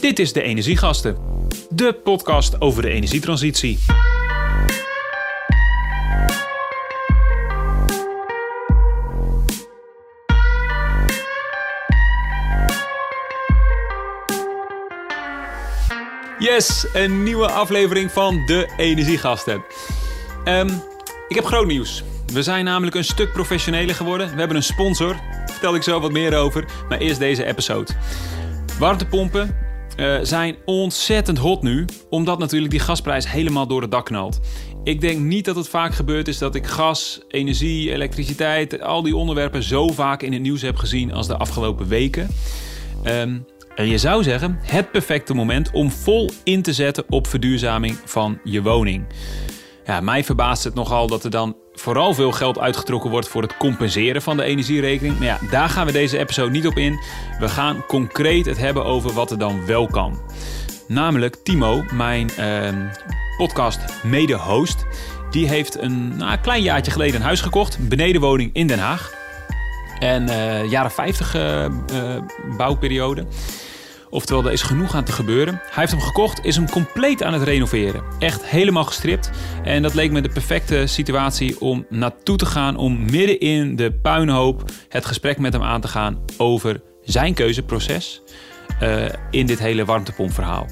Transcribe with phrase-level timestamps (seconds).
[0.00, 1.16] Dit is De Energiegasten,
[1.70, 3.78] de podcast over de energietransitie.
[16.38, 19.64] Yes, een nieuwe aflevering van De Energiegasten.
[20.44, 20.70] Ehm,
[21.28, 22.04] ik heb groot nieuws.
[22.32, 24.30] We zijn namelijk een stuk professioneler geworden.
[24.30, 25.12] We hebben een sponsor.
[25.12, 26.64] Daar vertel ik zo wat meer over.
[26.88, 27.92] Maar eerst deze episode.
[28.78, 29.65] Warmtepompen
[29.96, 31.84] uh, zijn ontzettend hot nu.
[32.10, 34.40] Omdat natuurlijk die gasprijs helemaal door het dak knalt.
[34.84, 39.16] Ik denk niet dat het vaak gebeurd is dat ik gas, energie, elektriciteit, al die
[39.16, 42.28] onderwerpen zo vaak in het nieuws heb gezien als de afgelopen weken.
[43.04, 47.98] Um, en je zou zeggen, het perfecte moment om vol in te zetten op verduurzaming
[48.04, 49.04] van je woning.
[49.86, 53.56] Ja, mij verbaast het nogal dat er dan vooral veel geld uitgetrokken wordt voor het
[53.56, 55.18] compenseren van de energierekening.
[55.18, 57.00] Maar ja, daar gaan we deze episode niet op in.
[57.38, 60.20] We gaan concreet het hebben over wat er dan wel kan.
[60.88, 62.68] Namelijk Timo, mijn uh,
[63.36, 64.84] podcast mede-host,
[65.30, 69.14] die heeft een nou, klein jaartje geleden een huis gekocht, een benedenwoning in Den Haag.
[69.98, 71.68] En uh, jaren 50 uh, uh,
[72.56, 73.26] bouwperiode.
[74.10, 75.54] Oftewel, er is genoeg aan te gebeuren.
[75.54, 78.02] Hij heeft hem gekocht, is hem compleet aan het renoveren.
[78.18, 79.30] Echt helemaal gestript.
[79.64, 82.76] En dat leek me de perfecte situatie om naartoe te gaan.
[82.76, 88.22] Om midden in de puinhoop het gesprek met hem aan te gaan over zijn keuzeproces.
[88.82, 90.66] Uh, in dit hele warmtepompverhaal.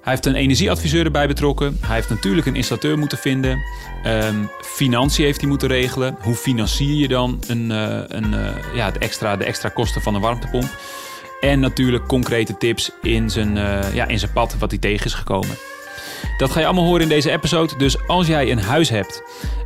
[0.00, 1.78] Hij heeft een energieadviseur erbij betrokken.
[1.80, 3.62] Hij heeft natuurlijk een installateur moeten vinden.
[4.06, 6.16] Um, financiën heeft hij moeten regelen.
[6.20, 10.14] Hoe financier je dan een, uh, een, uh, ja, de, extra, de extra kosten van
[10.14, 10.78] een warmtepomp?
[11.40, 15.14] En natuurlijk concrete tips in zijn, uh, ja, in zijn pad wat hij tegen is
[15.14, 15.56] gekomen.
[16.36, 17.76] Dat ga je allemaal horen in deze episode.
[17.76, 19.22] Dus als jij een huis hebt,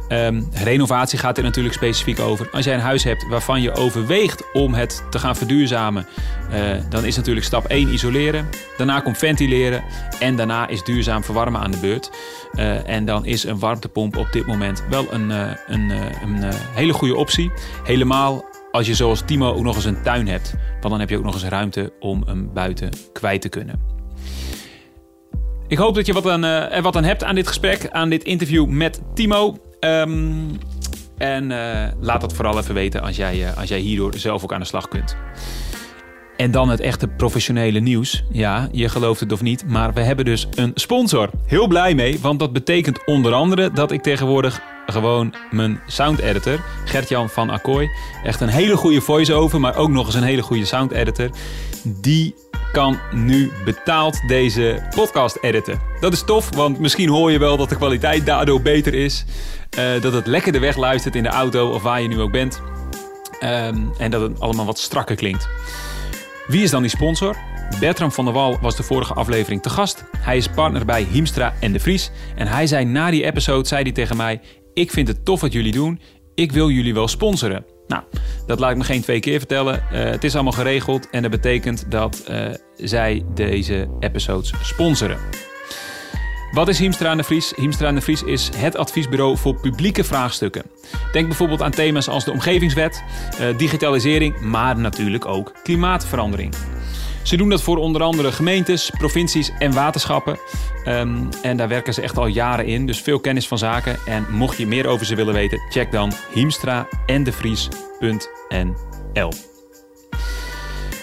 [0.09, 2.49] um, renovatie gaat er natuurlijk specifiek over.
[2.53, 6.07] Als jij een huis hebt waarvan je overweegt om het te gaan verduurzamen,
[6.53, 8.49] uh, dan is natuurlijk stap 1 isoleren.
[8.77, 9.85] Daarna komt ventileren
[10.21, 12.11] en daarna is duurzaam verwarmen aan de beurt.
[12.53, 15.31] Uh, en dan is een warmtepomp op dit moment wel een,
[15.67, 15.91] een,
[16.23, 17.53] een hele goede optie.
[17.85, 20.55] Helemaal als je zoals Timo ook nog eens een tuin hebt.
[20.71, 23.81] Want dan heb je ook nog eens ruimte om hem buiten kwijt te kunnen.
[25.69, 28.09] Ik hoop dat je wat aan, uh, er wat aan hebt aan dit gesprek, aan
[28.09, 29.57] dit interview met Timo.
[29.81, 30.59] Um,
[31.19, 34.53] en uh, laat dat vooral even weten als jij, uh, als jij hierdoor zelf ook
[34.53, 35.17] aan de slag kunt.
[36.37, 38.25] En dan het echte professionele nieuws.
[38.31, 41.31] Ja, je gelooft het of niet, maar we hebben dus een sponsor.
[41.47, 46.61] Heel blij mee, want dat betekent onder andere dat ik tegenwoordig gewoon mijn sound editor,
[46.85, 47.91] Gertjan van Akkooi.
[48.25, 51.29] Echt een hele goede voice-over, maar ook nog eens een hele goede sound editor.
[51.83, 52.35] Die
[52.73, 55.81] kan nu betaald deze podcast editen.
[56.01, 59.25] Dat is tof, want misschien hoor je wel dat de kwaliteit daardoor beter is.
[59.79, 62.33] Uh, dat het lekker de weg luistert in de auto of waar je nu ook
[62.33, 62.63] bent.
[63.43, 65.49] Um, en dat het allemaal wat strakker klinkt.
[66.47, 67.37] Wie is dan die sponsor?
[67.81, 70.05] Bertram van der Wal was de vorige aflevering te gast.
[70.19, 72.11] Hij is partner bij Hiemstra en de Vries.
[72.35, 74.41] En hij zei na die episode zei hij tegen mij:
[74.75, 76.01] Ik vind het tof wat jullie doen.
[76.35, 77.65] Ik wil jullie wel sponsoren.
[77.87, 78.03] Nou,
[78.47, 79.83] dat laat ik me geen twee keer vertellen.
[79.93, 82.47] Uh, het is allemaal geregeld en dat betekent dat uh,
[82.77, 85.19] zij deze episodes sponsoren.
[86.53, 87.53] Wat is Hiemstra en de Vries?
[87.57, 90.63] Hiemstra en de Vries is het adviesbureau voor publieke vraagstukken.
[91.13, 93.03] Denk bijvoorbeeld aan thema's als de omgevingswet,
[93.41, 96.55] uh, digitalisering, maar natuurlijk ook klimaatverandering.
[97.25, 100.39] Ze doen dat voor onder andere gemeentes, provincies en waterschappen.
[100.89, 103.99] Um, en daar werken ze echt al jaren in, dus veel kennis van zaken.
[104.07, 108.73] En mocht je meer over ze willen weten, check dan hiemstra en devries.nl.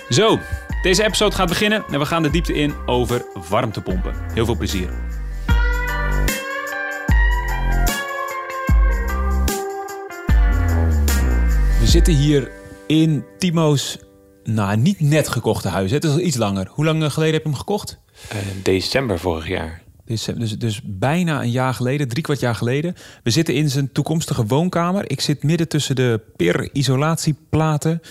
[0.10, 0.40] Zo,
[0.82, 4.14] deze episode gaat beginnen en we gaan de diepte in over warmtepompen.
[4.34, 4.90] Heel veel plezier.
[11.80, 12.52] We zitten hier
[12.88, 13.98] in Timo's
[14.44, 15.92] nou, niet net gekochte huis.
[15.92, 16.68] Het is al iets langer.
[16.72, 18.00] Hoe lang geleden heb je hem gekocht?
[18.34, 19.82] Uh, december vorig jaar.
[20.06, 22.96] December, dus, dus bijna een jaar geleden, drie kwart jaar geleden.
[23.24, 25.10] We zitten in zijn toekomstige woonkamer.
[25.10, 28.02] Ik zit midden tussen de PIR-isolatieplaten.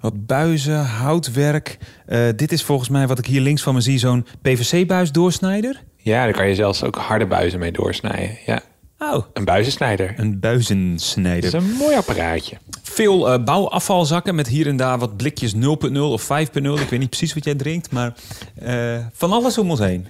[0.00, 1.78] Wat buizen, houtwerk.
[2.08, 5.82] Uh, dit is volgens mij wat ik hier links van me zie, zo'n PVC-buisdoorsnijder.
[5.96, 8.38] Ja, daar kan je zelfs ook harde buizen mee doorsnijden.
[8.46, 8.62] Ja.
[9.02, 9.24] Oh.
[9.32, 10.14] Een buizensnijder.
[10.16, 11.50] Een buizensnijder.
[11.50, 12.56] Dat is een mooi apparaatje.
[12.82, 15.60] Veel uh, bouwafvalzakken met hier en daar wat blikjes 0.0
[15.98, 16.28] of 5.0.
[16.62, 18.14] Ik weet niet precies wat jij drinkt, maar
[18.62, 20.06] uh, van alles om ons heen.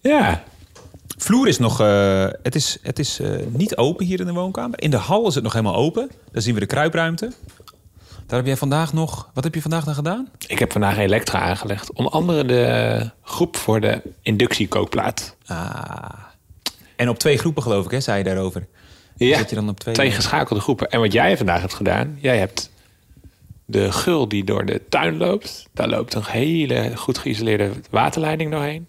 [0.00, 0.42] Ja.
[1.16, 4.82] Vloer is nog, uh, het is, het is niet open hier in de woonkamer.
[4.82, 6.10] In de hal is het nog helemaal open.
[6.32, 7.32] Daar zien we de kruipruimte.
[8.26, 10.28] Daar heb jij vandaag nog, wat heb je vandaag dan gedaan?
[10.46, 11.92] Ik heb vandaag Elektra aangelegd.
[11.92, 15.36] Onder andere de groep voor de inductiekookplaat.
[15.46, 16.27] Ah.
[16.98, 18.66] En op twee groepen geloof ik, hè, zei je daarover.
[19.16, 20.90] Ja, je dan op twee, twee geschakelde groepen.
[20.90, 22.70] En wat jij vandaag hebt gedaan, jij hebt
[23.64, 25.68] de gul die door de tuin loopt.
[25.72, 28.86] Daar loopt een hele goed geïsoleerde waterleiding doorheen.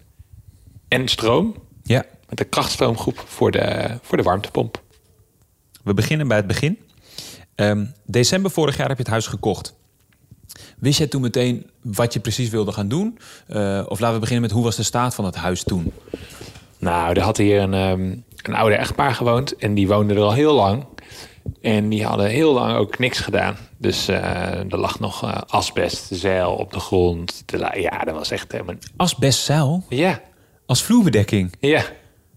[0.88, 1.54] En stroom.
[1.82, 2.04] Ja.
[2.28, 4.82] Met een krachtstroomgroep voor de, voor de warmtepomp.
[5.82, 6.78] We beginnen bij het begin.
[7.54, 9.74] Ehm, december vorig jaar heb je het huis gekocht.
[10.78, 13.18] Wist jij toen meteen wat je precies wilde gaan doen?
[13.48, 15.92] Uh, of laten we beginnen met hoe was de staat van het huis toen?
[16.80, 19.56] Nou, er had hier een, um, een oude echtpaar gewoond.
[19.56, 20.84] En die woonde er al heel lang.
[21.60, 23.56] En die hadden heel lang ook niks gedaan.
[23.78, 24.16] Dus uh,
[24.72, 27.44] er lag nog uh, asbestzeil op de grond.
[27.74, 28.74] Ja, dat was echt helemaal...
[28.96, 29.84] Asbestzeil?
[29.88, 30.20] Ja.
[30.66, 31.52] Als vloerbedekking?
[31.60, 31.82] Ja.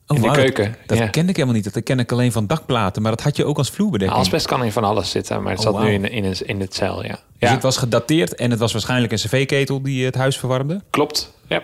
[0.08, 0.64] Oh, in de keuken.
[0.64, 1.08] Dat, dat ja.
[1.08, 1.74] kende ik helemaal niet.
[1.74, 3.02] Dat ken ik alleen van dakplaten.
[3.02, 4.20] Maar dat had je ook als vloerbedekking.
[4.20, 7.04] Asbest kan in van alles zitten, maar het Oh, zat nu in, in, het zeil,
[7.04, 7.10] ja.
[7.10, 10.82] Dus ja, het was gedateerd en het was waarschijnlijk een cv-ketel die het huis verwarmde.
[10.90, 11.34] klopt.
[11.48, 11.62] Ja.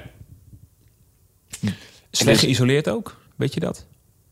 [2.23, 3.85] Slecht geïsoleerd ook, weet je dat?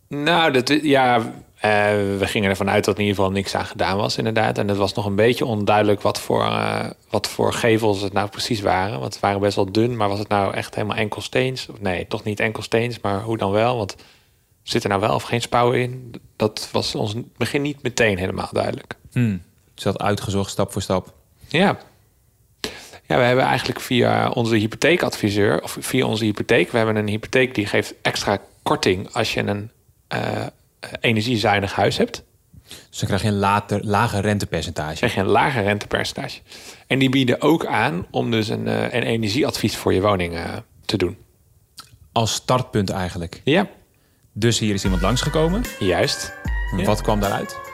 [0.07, 1.17] Nou, dat, ja,
[1.55, 1.71] eh,
[2.17, 4.57] we gingen ervan uit dat in ieder geval niks aan gedaan was, inderdaad.
[4.57, 8.29] En het was nog een beetje onduidelijk wat voor, eh, wat voor gevels het nou
[8.29, 8.99] precies waren.
[8.99, 11.69] Want het waren best wel dun, maar was het nou echt helemaal enkelsteens?
[11.69, 13.77] Of Nee, toch niet enkelsteens, maar hoe dan wel?
[13.77, 13.95] Want
[14.63, 16.13] zit er nou wel of geen spouw in?
[16.35, 18.93] Dat was ons begin niet meteen helemaal duidelijk.
[19.11, 19.41] Hmm.
[19.73, 21.13] Dat uitgezocht stap voor stap.
[21.47, 21.77] Ja.
[23.07, 27.55] Ja, we hebben eigenlijk via onze hypotheekadviseur, of via onze hypotheek, we hebben een hypotheek
[27.55, 29.71] die geeft extra korting als je een
[30.07, 30.45] eh,
[30.99, 32.23] energiezuinig huis hebt.
[32.89, 34.95] Dus dan krijg je een later, lager rentepercentage.
[34.95, 36.39] krijg je een lager rentepercentage.
[36.87, 40.43] En die bieden ook aan om dus een, eh, een energieadvies voor je woning eh,
[40.85, 41.17] te doen.
[42.11, 43.41] Als startpunt eigenlijk.
[43.43, 43.67] Ja,
[44.33, 45.63] Dus hier is iemand langsgekomen.
[45.79, 46.33] juist.
[46.77, 46.83] Ja.
[46.83, 47.66] Wat kwam daaruit?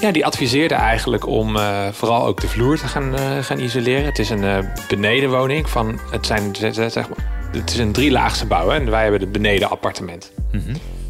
[0.00, 4.04] Ja, die adviseerde eigenlijk om eh, vooral ook de vloer te gaan, eh, gaan isoleren.
[4.04, 4.58] Het is een eh,
[4.88, 9.20] benedenwoning van, het zijn zeg maar, het is een drielaagse bouw hè, en wij hebben
[9.20, 10.32] het benedenappartement.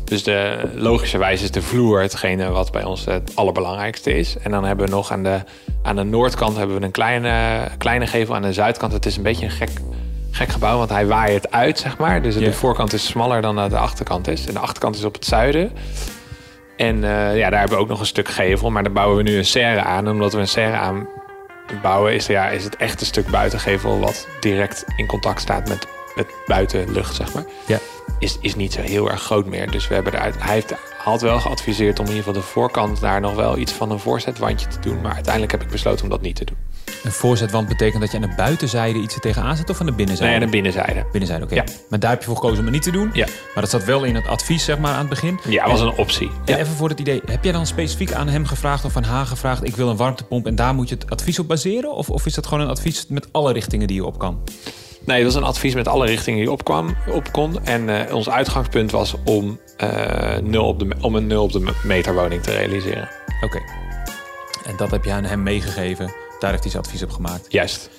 [0.05, 4.37] Dus de, logischerwijs is de vloer hetgene wat bij ons het allerbelangrijkste is.
[4.43, 5.39] En dan hebben we nog aan de,
[5.83, 8.35] aan de noordkant hebben we een kleine, kleine gevel.
[8.35, 9.71] Aan de zuidkant, het is een beetje een gek,
[10.31, 12.23] gek gebouw, want hij waait uit, zeg maar.
[12.23, 14.47] Dus de voorkant is smaller dan de achterkant is.
[14.47, 15.73] En de achterkant is op het zuiden.
[16.81, 18.71] En eh, ja, daar hebben we ook nog een stuk gevel.
[18.71, 20.07] Maar daar bouwen we nu een serre aan.
[20.07, 21.09] En omdat we een serre aan
[21.83, 23.99] bouwen, is, er, ja, is het echt een stuk buitengevel...
[23.99, 27.45] wat direct in contact staat met, met buitenlucht, zeg maar.
[27.67, 27.79] Ja.
[28.19, 29.71] Is, is niet zo heel erg groot meer.
[29.71, 33.01] Dus we hebben eruit, hij heeft, had wel geadviseerd om in ieder geval de voorkant...
[33.01, 35.01] daar nog wel iets van een voorzetwandje te doen.
[35.01, 36.57] Maar uiteindelijk heb ik besloten om dat niet te doen.
[37.05, 39.93] Een voorzetwand betekent dat je aan de buitenzijde iets er tegenaan zet of aan de
[39.93, 40.33] binnenzijde?
[40.33, 41.05] Nee, aan de binnenzijde.
[41.11, 41.55] Binnenzijde, oké.
[41.55, 41.65] Ja.
[41.89, 43.11] Maar daar heb je voor gekozen om het niet te doen.
[43.13, 43.27] Ja.
[43.27, 45.39] Maar dat zat wel in het advies, zeg maar, aan het begin.
[45.49, 46.31] Ja, was een optie.
[46.45, 46.61] En Ja.
[46.61, 49.65] even voor het idee, heb jij dan specifiek aan hem gevraagd of aan haar gevraagd...
[49.67, 51.93] ik wil een warmtepomp en daar moet je het advies op baseren?
[51.95, 54.39] Of, of is dat gewoon een advies met alle richtingen die je op kan?
[55.05, 57.65] Nee, dat was een advies met alle richtingen die opkwam, op kon.
[57.65, 61.73] En eh, ons uitgangspunt was om, eh, nul op de, om een nul op de
[61.85, 63.09] meter woning te realiseren.
[63.45, 63.59] Oké.
[64.67, 66.13] En dat heb je aan hem meegegeven.
[66.41, 67.47] Daar heeft hij zijn advies op gemaakt.
[67.53, 67.91] Juist.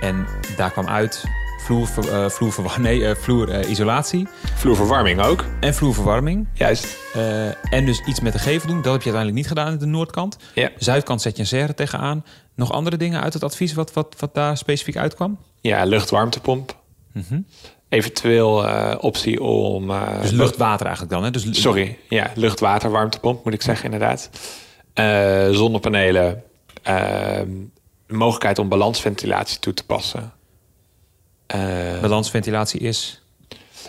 [0.00, 0.26] En
[0.56, 1.24] daar kwam uit
[1.64, 5.44] vloer, eh vloerverwa- nee, eh, vloerisolatie Vloerverwarming ook.
[5.60, 6.48] en vloerverwarming.
[6.54, 6.96] Juist.
[7.14, 8.82] Eh, en dus iets met de gevel doen.
[8.82, 10.36] Dat heb je uiteindelijk niet gedaan in de noordkant.
[10.54, 10.70] Ja.
[10.78, 12.24] Zuidkant zet je een serre tegenaan.
[12.54, 15.38] Nog andere dingen uit het advies wat, wat, wat daar specifiek uitkwam?
[15.60, 16.76] Ja, luchtwarmtepomp.
[17.88, 19.90] Eventueel eh, optie om...
[19.90, 20.20] eh.
[20.20, 21.24] Dus lucht-water eigenlijk dan.
[21.24, 21.30] Hè?
[21.30, 24.30] Dus, Sorry, ja, luchtwaterwarmtepomp moet ik zeggen inderdaad.
[24.94, 26.42] Eh, zonnepanelen.
[28.06, 30.32] Eh, mogelijkheid om balansventilatie toe te passen.
[31.46, 33.22] Eh, Balansventilatie is.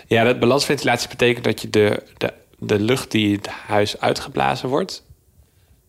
[0.07, 5.03] Ja, dat balansventilatie betekent dat je de, de, de lucht die het huis uitgeblazen wordt,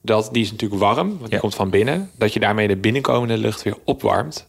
[0.03, 1.39] dat, die is natuurlijk warm, want die Ja.
[1.39, 2.11] komt van binnen.
[2.17, 4.47] Dat je daarmee de binnenkomende lucht weer opwarmt.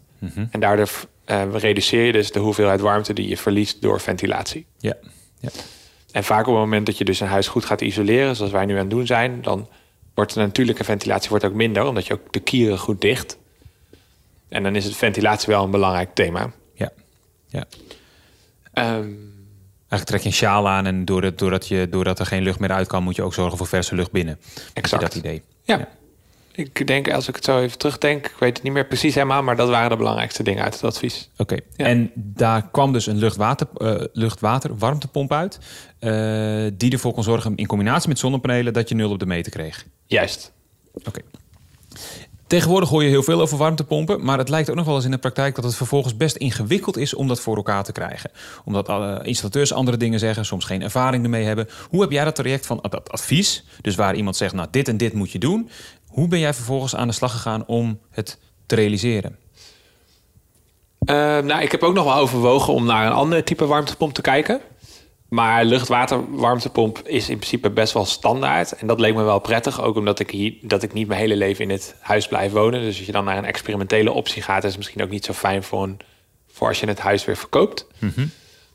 [0.51, 0.89] En daardoor
[1.25, 4.65] eh, reduceer je dus de hoeveelheid warmte die je verliest door ventilatie.
[4.77, 4.93] Ja.
[5.39, 5.49] ja.
[6.11, 8.65] En vaak op het moment dat je dus een huis goed gaat isoleren, zoals wij
[8.65, 9.67] nu aan het doen zijn, dan
[10.13, 13.37] wordt de natuurlijke ventilatie wordt ook minder, omdat je ook de kieren goed dicht.
[14.49, 16.51] En dan is het ventilatie wel een belangrijk thema.
[16.73, 16.89] ja.
[17.47, 17.65] ja.
[18.73, 19.07] Ehm,
[19.89, 22.71] Eigenlijk trek je een sjaal aan en doordat, doordat, je, doordat er geen lucht meer
[22.71, 24.39] uit kan, moet je ook zorgen voor verse lucht binnen.
[24.73, 25.01] Exact.
[25.01, 25.41] Dat idee.
[25.63, 25.87] Ja.
[26.51, 29.43] Ik denk, als ik het zo even terugdenk, ik weet het niet meer precies helemaal,
[29.43, 31.29] maar dat waren de belangrijkste dingen uit het advies.
[31.37, 31.57] Oké.
[31.75, 31.85] Ja.
[31.85, 35.59] En daar kwam dus een luchtwater, eh, luchtwater warmtepomp uit.
[35.99, 39.51] eh, die ervoor kon zorgen, in combinatie met zonnepanelen, dat je nul op de meter
[39.51, 39.85] kreeg.
[40.05, 40.51] Juist.
[41.03, 41.19] Oké.
[42.49, 45.11] Tegenwoordig hoor je heel veel over warmtepompen, maar het lijkt ook nog wel eens in
[45.11, 48.31] de praktijk dat het vervolgens best ingewikkeld is om dat voor elkaar te krijgen.
[48.65, 51.67] Omdat alle installateurs andere dingen zeggen, soms geen ervaring ermee hebben.
[51.89, 54.97] Hoe heb jij dat traject van dat advies, dus waar iemand zegt, nou dit en
[54.97, 55.69] dit moet je doen.
[56.07, 59.37] Hoe ben jij vervolgens aan de slag gegaan om het te realiseren?
[60.99, 64.21] Eh, nou, ik heb ook nog wel overwogen om naar een ander type warmtepomp te
[64.21, 64.61] kijken.
[65.29, 68.71] Maar luchtwaterwarmtepomp is in principe best wel standaard.
[68.71, 69.81] En dat leek me wel prettig.
[69.81, 72.81] Ook omdat ik, hier, dat ik niet mijn hele leven in het huis blijf wonen.
[72.81, 74.63] Dus als je dan naar een experimentele optie gaat...
[74.63, 75.99] is het misschien ook niet zo fijn voor, een,
[76.51, 77.87] voor als je het huis weer verkoopt.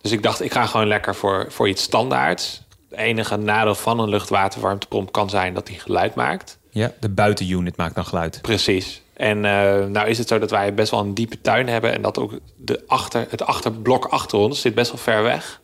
[0.01, 2.63] Dus ik dacht, ik ga gewoon lekker voor, voor iets standaards.
[2.91, 6.59] Het enige nadeel van een luchtwaterwarmtepomp kan zijn dat die geluid maakt.
[6.71, 8.39] Ja, de buitenunit maakt dan geluid.
[8.43, 9.03] Precies.
[9.15, 9.43] En uh,
[9.87, 11.93] nou is het zo dat wij best wel een diepe tuin hebben...
[11.93, 15.61] en dat ook de achter, het achterblok achter ons zit best wel ver weg.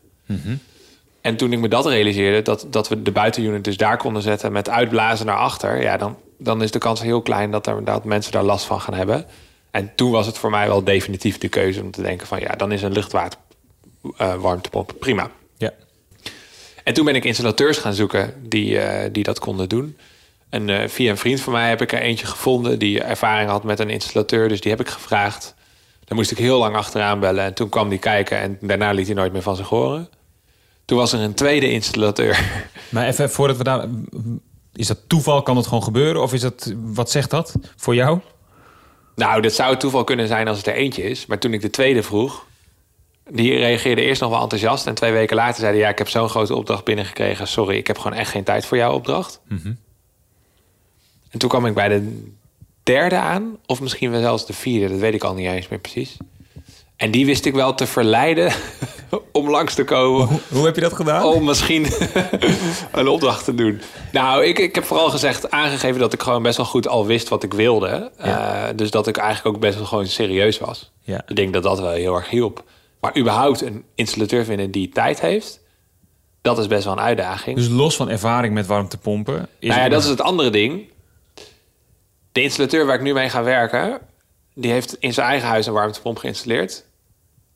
[1.21, 4.53] En toen ik me dat realiseerde, dat, dat we de buitenunit dus daar konden zetten...
[4.53, 7.51] met uitblazen naar achter, ja, dan, dan is de kans heel klein...
[7.51, 9.27] dat, er, dat mensen daar last van gaan hebben.
[9.71, 12.41] En toen was het voor mij wel definitief de keuze om te denken van...
[12.41, 15.31] ja, dan is een luchtwaterwarmtepomp uh, prima.
[15.57, 15.73] Ja.
[16.85, 19.97] En toen ben ik installateurs gaan zoeken die, uh, die dat konden doen...
[20.51, 23.65] En uh, via een vriend van mij heb ik er eentje gevonden die ervaring had
[23.65, 24.49] met een installateur.
[24.49, 25.55] Dus die heb ik gevraagd.
[26.05, 27.45] Daar moest ik heel lang achteraan bellen.
[27.45, 30.09] En toen kwam die kijken en daarna liet hij nooit meer van zich horen.
[30.91, 32.63] Toen was er een tweede installateur.
[32.89, 33.89] Maar even voordat we daar.
[34.73, 35.43] Is dat toeval?
[35.43, 36.23] Kan het gewoon gebeuren?
[36.23, 36.75] Of is dat.
[36.77, 38.21] Wat zegt dat voor jou?
[39.15, 41.27] Nou, dat zou toeval kunnen zijn als het er eentje is.
[41.27, 42.47] Maar toen ik de tweede vroeg.
[43.31, 44.87] Die reageerde eerst nog wel enthousiast.
[44.87, 47.49] En twee weken later zei hij: Ja, ik heb zo'n grote opdracht binnengekregen.
[47.49, 49.41] Sorry, ik heb gewoon echt geen tijd voor jouw opdracht.
[49.49, 49.79] Mm -hmm.
[51.31, 52.31] En toen kwam ik bij de
[52.83, 55.79] derde aan, of misschien wel zelfs de vierde, dat weet ik al niet eens meer
[55.79, 56.17] precies.
[57.01, 58.53] En die wist ik wel te verleiden
[59.33, 60.27] om langs te komen.
[60.27, 61.25] Hoe, hoe heb je dat gedaan?
[61.25, 61.87] Om misschien
[62.93, 63.81] een opdracht te doen.
[64.13, 67.29] Nou, ik, ik heb vooral gezegd, aangegeven dat ik gewoon best wel goed al wist
[67.29, 68.11] wat ik wilde.
[68.19, 68.69] Ja.
[68.69, 70.91] Uh, dus dat ik eigenlijk ook best wel gewoon serieus was.
[71.01, 71.23] Ja.
[71.27, 72.65] Ik denk dat dat wel heel erg hielp.
[73.01, 75.61] Maar überhaupt een installateur vinden die tijd heeft,
[76.43, 77.57] dat is best wel een uitdaging.
[77.57, 79.49] Dus los van ervaring met warmtepompen.
[79.59, 80.89] Is nou ja, dat is het andere ding.
[82.33, 84.01] De installateur waar ik nu mee ga werken,
[84.55, 86.89] die heeft in zijn eigen huis een warmtepomp geïnstalleerd.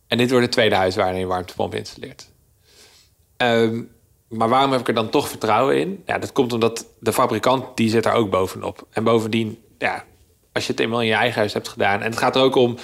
[0.07, 2.31] En dit wordt het tweede huis waar hij een warmtepomp installeert.
[3.37, 3.91] Um,
[4.29, 6.03] maar waarom heb ik er dan toch vertrouwen in?
[6.07, 8.87] Ja, dat komt omdat de fabrikant die zit daar ook bovenop.
[8.91, 10.05] En bovendien, ja,
[10.53, 12.03] als je het eenmaal in je eigen huis hebt gedaan.
[12.03, 12.77] En het gaat er ook om.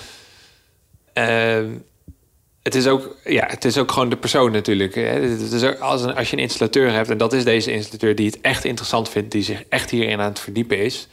[1.15, 1.65] Uh,
[2.63, 4.95] het is ook, ja, het is ook gewoon de persoon natuurlijk.
[4.95, 8.27] Het is ook als, als je een installateur hebt, en dat is deze installateur die
[8.27, 11.09] het echt interessant vindt, die zich echt hierin aan het verdiepen is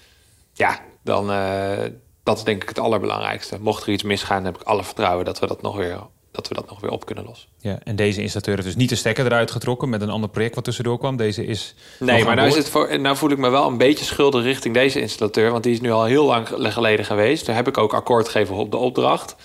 [0.58, 1.84] ja, dan uh,
[2.28, 3.58] dat is denk ik het allerbelangrijkste.
[3.60, 6.00] Mocht er iets misgaan, heb ik alle vertrouwen dat we dat nog weer,
[6.32, 7.50] dat we dat nog weer op kunnen lossen.
[7.60, 10.56] Ja, en deze installateur heeft dus niet de stekker eruit getrokken met een ander project
[10.56, 11.18] wat tussendoor kwam.
[11.18, 11.76] Deze is.
[12.00, 14.74] Nee, maar nou, is het voor, nou voel ik me wel een beetje schuldig richting
[14.74, 17.46] deze installateur, want die is nu al heel lang geleden geweest.
[17.46, 19.36] Daar heb ik ook akkoord gegeven op de opdracht.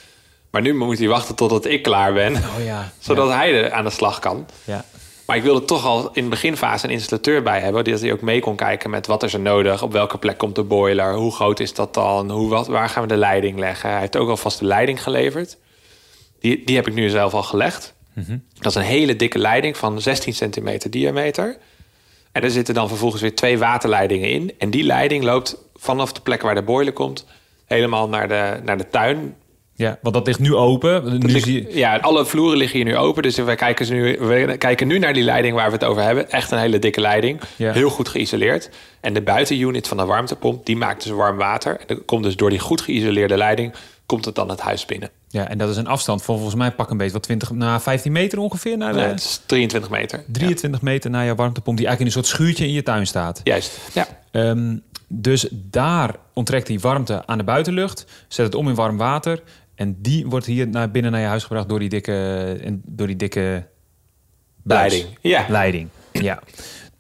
[0.51, 3.37] Maar nu moet hij wachten totdat ik klaar ben, oh ja, zodat ja.
[3.37, 4.47] hij er aan de slag kan.
[4.65, 4.85] Ja.
[5.33, 7.85] Maar ik wilde toch al in de beginfase een installateur bij hebben.
[7.85, 9.83] Die hij ook mee kon kijken met wat is er nodig.
[9.83, 11.15] Op welke plek komt de boiler?
[11.15, 12.31] Hoe groot is dat dan?
[12.31, 13.91] Hoe, wat, waar gaan we de leiding leggen?
[13.91, 15.57] Hij heeft ook alvast de leiding geleverd.
[16.41, 17.95] Die, die heb ik nu zelf al gelegd.
[18.13, 18.45] Mm -hmm.
[18.59, 21.57] Dat is een hele dikke leiding van 16 centimeter diameter.
[22.33, 24.55] En er zitten dan vervolgens weer twee waterleidingen in.
[24.59, 27.27] En die leiding loopt vanaf de plek waar de boiler komt...
[27.65, 29.37] helemaal naar de, naar de tuin
[29.75, 31.19] ja, want dat ligt nu open.
[31.19, 31.79] Nu ligt, zie je...
[31.79, 33.23] Ja, alle vloeren liggen hier nu open.
[33.23, 36.31] Dus wij kijken, nu, we kijken nu naar die leiding waar we het over hebben.
[36.31, 37.41] Echt een hele dikke leiding.
[37.57, 37.73] Ja.
[37.73, 38.71] Heel goed geïsoleerd.
[39.01, 41.77] En de buitenunit van de warmtepomp, die maakt dus warm water.
[41.81, 43.75] En dat komt dus door die goed geïsoleerde leiding,
[44.07, 45.11] komt het dan het huis binnen.
[45.29, 47.67] Ja, en dat is een afstand van volgens mij pak een beetje wat 20 na
[47.67, 48.99] nou, 15 meter ongeveer naar de...
[48.99, 50.25] Nee, het is 23 meter.
[50.27, 50.87] 23 ja.
[50.87, 53.41] meter naar jouw warmtepomp, die eigenlijk in een soort schuurtje in je tuin staat.
[53.45, 54.07] Juist, ja.
[54.33, 54.83] Um,
[55.15, 59.43] dus daar onttrekt die warmte aan de buitenlucht, zet het om in warm water.
[59.75, 63.17] En die wordt hier naar binnen naar je huis gebracht door die dikke, door die
[63.17, 63.67] dikke
[64.63, 64.93] buis.
[64.93, 65.19] leiding.
[65.21, 65.47] Ja.
[65.49, 65.89] Leiding.
[66.13, 66.43] Ja.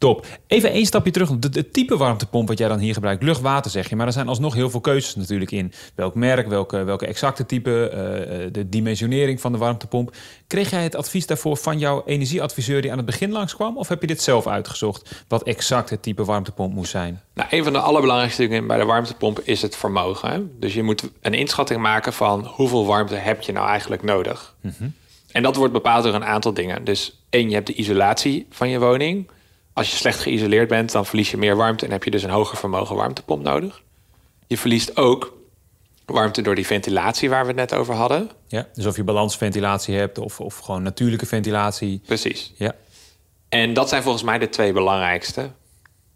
[0.02, 0.26] Top.
[0.46, 1.28] Even één stapje terug.
[1.28, 4.54] Het, type warmtepomp wat jij dan hier gebruikt, luchtwater zeg je, maar er zijn alsnog
[4.54, 5.72] heel veel keuzes natuurlijk in.
[5.94, 10.14] Welk merk, welke, welke exacte type, uh, de dimensionering van de warmtepomp.
[10.46, 13.76] Kreeg jij het advies daarvoor van jouw energieadviseur die aan het begin langskwam?
[13.76, 17.20] Of heb je dit zelf uitgezocht, wat exact het type warmtepomp moest zijn?
[17.34, 20.30] Nou, een van de allerbelangrijkste dingen bij de warmtepomp is het vermogen.
[20.30, 20.40] Hè?
[20.58, 24.54] Dus je moet een inschatting maken van hoeveel warmte heb je nou eigenlijk nodig.
[24.60, 24.94] Mm -hmm.
[25.32, 26.84] En dat wordt bepaald door een aantal dingen.
[26.84, 29.30] Dus één, je hebt de isolatie van je woning.
[29.72, 32.30] Als je slecht geïsoleerd bent, dan verlies je meer warmte en heb je dus een
[32.30, 33.82] hoger vermogen warmtepomp nodig.
[34.46, 35.36] Je verliest ook
[36.04, 38.30] warmte door die ventilatie waar we het net over hadden.
[38.46, 42.00] Ja, dus of je balansventilatie hebt of, of gewoon natuurlijke ventilatie.
[42.06, 42.52] Precies.
[42.56, 42.74] Ja.
[43.48, 45.50] En dat zijn volgens mij de twee belangrijkste.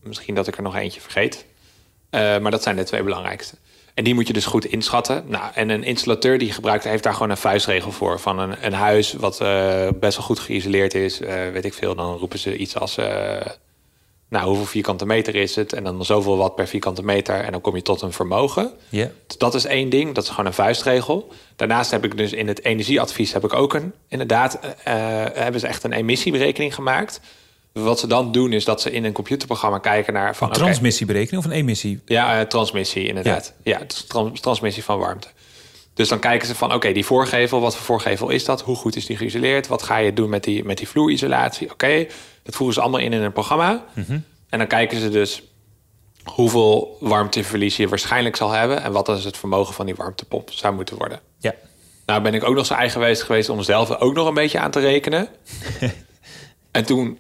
[0.03, 1.45] Misschien dat ik er nog eentje vergeet.
[2.11, 3.57] Uh, maar dat zijn de twee belangrijkste.
[3.97, 5.25] En die moet je dus goed inschatten.
[5.27, 8.21] Nou, en een installateur die gebruikt, heeft daar gewoon een vuistregel voor.
[8.21, 11.95] Van een, een huis wat uh, best wel goed geïsoleerd is, uh, weet ik veel.
[11.95, 13.07] Dan roepen ze iets als uh,
[14.29, 15.73] nou, hoeveel vierkante meter is het?
[15.73, 17.35] En dan zoveel watt per vierkante meter.
[17.35, 18.71] En dan kom je tot een vermogen.
[18.89, 19.11] Ja.
[19.27, 20.15] Dus dat is één ding.
[20.15, 21.29] Dat is gewoon een vuistregel.
[21.57, 23.93] Daarnaast heb ik dus in het energieadvies heb ik ook een...
[24.09, 24.95] Inderdaad, eh,
[25.33, 27.21] hebben ze echt een emissieberekening gemaakt.
[27.83, 30.37] Wat ze dan doen is dat ze in een computerprogramma kijken naar...
[30.37, 32.01] Van, Een transmissieberekening of een emissie?
[32.05, 33.53] Ja, uh, transmissie inderdaad.
[33.63, 35.29] Ja, ja trans transmissie van warmte.
[35.95, 38.63] Dus dan kijken ze van, oké, die voorgevel, wat voor voorgevel is dat?
[38.63, 39.67] Hoe goed is die geïsoleerd?
[39.67, 41.71] Wat ga je doen met die, met die vloerisolatie?
[41.71, 42.07] Oké,
[42.43, 43.85] dat voeren ze allemaal in in een programma.
[43.93, 44.19] Mhm.
[44.49, 45.43] En dan kijken ze dus
[46.25, 48.83] hoeveel warmteverlies je waarschijnlijk zal hebben...
[48.83, 51.21] en wat is het vermogen van die warmtepomp zou moeten worden.
[51.39, 51.55] Ja.
[52.07, 54.71] Nou ben ik ook nog zo eigenwijs geweest om zelf ook nog een beetje aan
[54.71, 55.29] te rekenen.
[56.71, 57.19] en toen,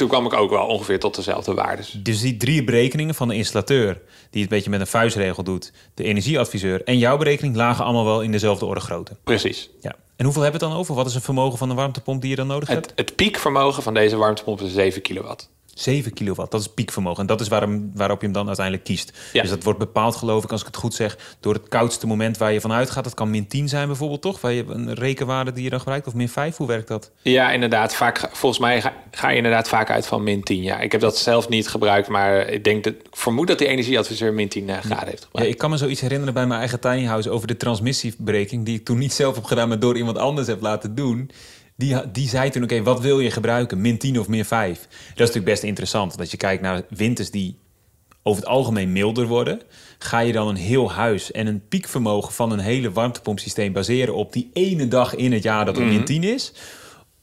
[0.00, 1.90] toen kwam ik ook wel ongeveer tot dezelfde waardes.
[2.02, 3.94] Dus die drie berekeningen van de installateur...
[3.94, 5.72] die het een beetje met een vuistregel doet...
[5.94, 7.56] de energieadviseur en jouw berekening...
[7.56, 9.16] lagen allemaal wel in dezelfde orde grootte.
[9.24, 9.70] Precies.
[9.80, 9.94] Ja.
[10.16, 10.94] En hoeveel hebben we het dan over?
[10.94, 12.90] Wat is het vermogen van de warmtepomp die je dan nodig hebt?
[12.90, 15.50] Het, het piekvermogen van deze warmtepomp is 7 kilowatt.
[15.80, 17.20] 7 kilowatt, dat is piekvermogen.
[17.20, 19.18] En dat is waarom, waarop je hem dan uiteindelijk kiest.
[19.32, 19.40] Ja.
[19.40, 21.18] Dus dat wordt bepaald, geloof ik, als ik het goed zeg...
[21.40, 23.04] door het koudste moment waar je van uitgaat.
[23.04, 24.40] Dat kan min 10 zijn bijvoorbeeld, toch?
[24.40, 26.06] Waar je een rekenwaarde die je dan gebruikt.
[26.06, 27.10] Of min 5, hoe werkt dat?
[27.22, 27.94] Ja, inderdaad.
[27.94, 30.62] Vaak, volgens mij ga, ga je inderdaad vaak uit van min 10.
[30.62, 33.66] Ja, ik heb dat zelf niet gebruikt, maar ik denk dat, ik vermoed dat die
[33.66, 37.04] energieadviseur min 10 graden heeft Ja, ik kan me zoiets herinneren bij mijn eigen tiny
[37.04, 37.30] house...
[37.30, 38.64] over de transmissieberekening...
[38.64, 41.30] die ik toen niet zelf heb gedaan, maar door iemand anders heb laten doen...
[41.80, 43.80] Die, die zei toen, oké, wat wil je gebruiken?
[43.80, 44.78] Min 10 of min 5?
[44.78, 46.18] Dat is natuurlijk best interessant.
[46.18, 47.58] Als je kijkt naar winters die
[48.22, 49.60] over het algemeen milder worden...
[49.98, 54.14] ga je dan een heel huis en een piekvermogen van een hele warmtepompsysteem baseren...
[54.14, 56.52] op die ene dag in het jaar dat het min 10 is...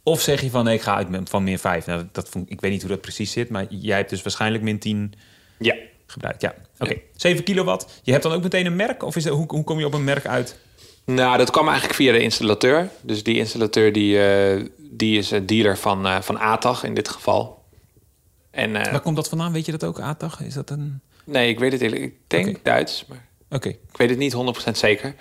[0.04, 1.86] Of zeg je van, nee, ik ga uit van min 5.
[1.86, 4.80] Nou, dat ik weet niet hoe dat precies zit, maar jij hebt dus waarschijnlijk min
[4.80, 5.14] 10
[5.60, 5.76] Ja.
[6.06, 6.42] gebruikt.
[6.42, 6.96] Ja, oké.
[7.16, 8.00] 7 kilowatt.
[8.04, 9.04] Je hebt dan ook meteen een merk?
[9.04, 10.60] Of is dat, hoe, hoe kom je op een merk uit?
[11.16, 12.90] Nou, dat kwam eigenlijk via de installateur.
[13.02, 17.10] Dus die installateur die, eh, die is een dealer van, eh van ATAG in dit
[17.10, 17.64] geval.
[18.52, 19.52] En eh, Waar komt dat vandaan?
[19.52, 20.42] Weet je dat ook, ATAG?
[20.42, 21.02] Is dat een...
[21.24, 22.02] nee, ik weet het eerlijk.
[22.02, 22.64] Ik denk.
[22.64, 23.68] Duits, maar Oké.
[23.68, 24.36] Ik weet het niet
[24.68, 25.16] 100% zeker.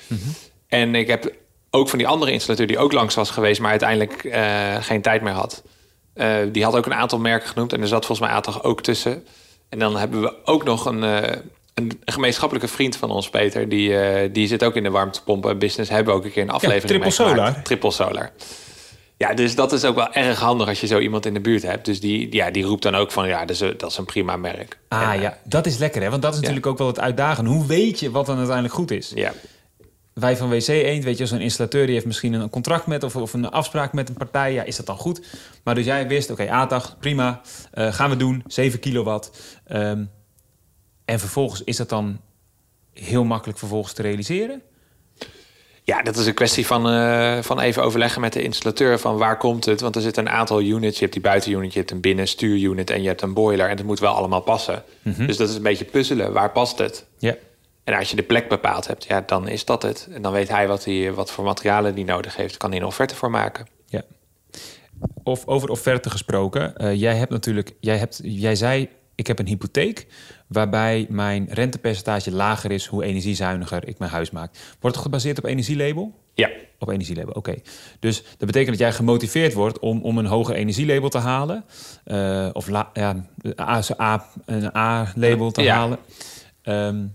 [0.66, 1.34] En ik heb
[1.70, 5.22] ook van die andere installateur die ook langs was geweest, maar uiteindelijk eh, geen tijd
[5.22, 5.62] meer had.
[6.12, 8.82] Eh, die had ook een aantal merken genoemd en er zat volgens mij ATAG ook
[8.82, 9.26] tussen.
[9.68, 11.36] En dan hebben we ook nog een, eh,
[11.76, 13.68] een gemeenschappelijke vriend van ons, Peter.
[13.68, 15.90] Die, eh, die zit ook in de warmtepompen business.
[15.90, 17.36] Hebben we ook een keer een aflevering Triple mee gemaakt.
[17.52, 17.62] Solar.
[17.62, 18.30] Triple Solar.
[19.16, 21.62] Ja, dus dat is ook wel erg handig als je zo iemand in de buurt
[21.62, 21.84] hebt.
[21.84, 24.04] Dus die, ja, die roept dan ook van, ja, dat is, een- dat is een
[24.04, 24.78] prima merk.
[24.88, 27.00] Ah En, eh, ja, dat is lekker hè, want dat is natuurlijk ook wel het
[27.00, 27.46] uitdagen.
[27.46, 29.12] Hoe weet je wat dan uiteindelijk goed is?
[29.14, 29.32] Ja,
[30.14, 33.16] Wij van WC Eend, weet je, zo'n installateur die heeft misschien een contract met of,
[33.16, 34.52] of een afspraak met een partij.
[34.52, 35.20] Ja, is dat dan goed?
[35.64, 37.40] Maar dus jij wist, oké, ATAG, prima,
[37.72, 39.30] eh, gaan we doen, 7 kilowatt.
[39.66, 40.04] Ehm,
[41.06, 42.20] en vervolgens is dat dan
[42.92, 44.62] heel makkelijk vervolgens te realiseren?
[45.82, 49.38] Ja, dat is een kwestie van, eh, van even overleggen met de installateur van waar
[49.38, 49.80] komt het.
[49.80, 50.94] Want er zitten een aantal units.
[50.94, 53.68] Je hebt die buitenunit, je hebt een binnenstuurunit en je hebt een boiler.
[53.68, 54.82] En het moet wel allemaal passen.
[55.02, 56.32] Dus dat is een beetje puzzelen.
[56.32, 57.06] Waar past het?
[57.18, 57.36] Ja.
[57.84, 60.08] En als je de plek bepaald hebt, ja, dan is dat het.
[60.12, 62.56] En dan weet hij wat, hij, wat voor materialen hij nodig heeft.
[62.56, 63.66] Kan hij een offerte voor maken.
[63.86, 64.02] Ja.
[65.22, 66.76] Of over offerte gesproken.
[66.76, 70.06] eh, jij hebt natuurlijk, jij, hebt, jij zei, ik heb een hypotheek
[70.46, 74.54] waarbij mijn rentepercentage lager is hoe energiezuiniger ik mijn huis maak.
[74.80, 76.14] Wordt het gebaseerd op energielabel?
[76.34, 77.54] Ja, Op energielabel, oké.
[78.00, 81.64] Dus dat betekent dat jij gemotiveerd wordt om, om een hoger energielabel te halen.
[82.04, 83.26] eh, of la, ja,
[83.60, 85.74] A, A, een A-label te Ja.
[85.76, 85.98] halen.
[86.62, 87.06] Ehm,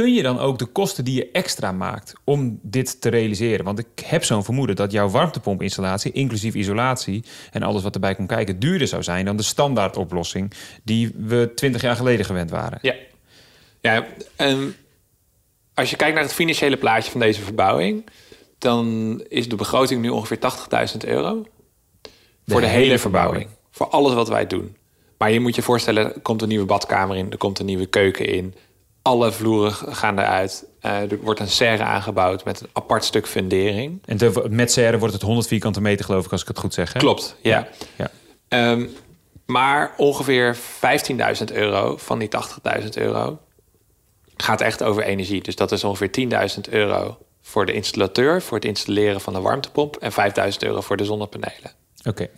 [0.00, 3.64] kun je dan ook de kosten die je extra maakt om dit te realiseren?
[3.64, 8.28] Want ik heb zo'n vermoeden dat jouw warmtepompinstallatie, inclusief isolatie en alles wat erbij komt
[8.28, 12.78] kijken, duurder zou zijn dan de standaardoplossing die we 20 jaar geleden gewend waren.
[12.82, 12.94] ja.
[13.80, 14.68] ja ehm,
[15.74, 18.04] als je kijkt naar het financiële plaatje van deze verbouwing...
[18.58, 20.38] dan is de begroting nu ongeveer
[20.92, 21.46] 80.000 euro.
[22.46, 23.48] voor de hele, hele verbouwing.
[23.70, 24.76] Voor alles wat wij doen.
[25.18, 27.86] Maar je moet je voorstellen, er komt een nieuwe badkamer in, er komt een nieuwe
[27.86, 28.54] keuken in.
[29.02, 30.64] Alle vloeren gaan eruit.
[30.80, 34.02] Eh, er wordt een serre aangebouwd met een apart stuk fundering.
[34.04, 36.74] En te- met serre wordt het 100 vierkante meter, geloof ik, als ik het goed
[36.74, 36.92] zeg.
[36.92, 36.98] Hè?
[36.98, 37.68] Klopt, ja.
[37.96, 38.10] Ja.
[38.48, 38.86] Ehm,
[39.46, 43.38] maar ongeveer 15.000 euro van die 80.000 euro
[44.36, 45.42] gaat echt over energie.
[45.42, 49.96] Dus dat is ongeveer 10.000 euro voor de installateur, voor het installeren van de warmtepomp
[49.96, 51.72] en 5.000 euro voor de zonnepanelen.
[52.08, 52.28] Oké.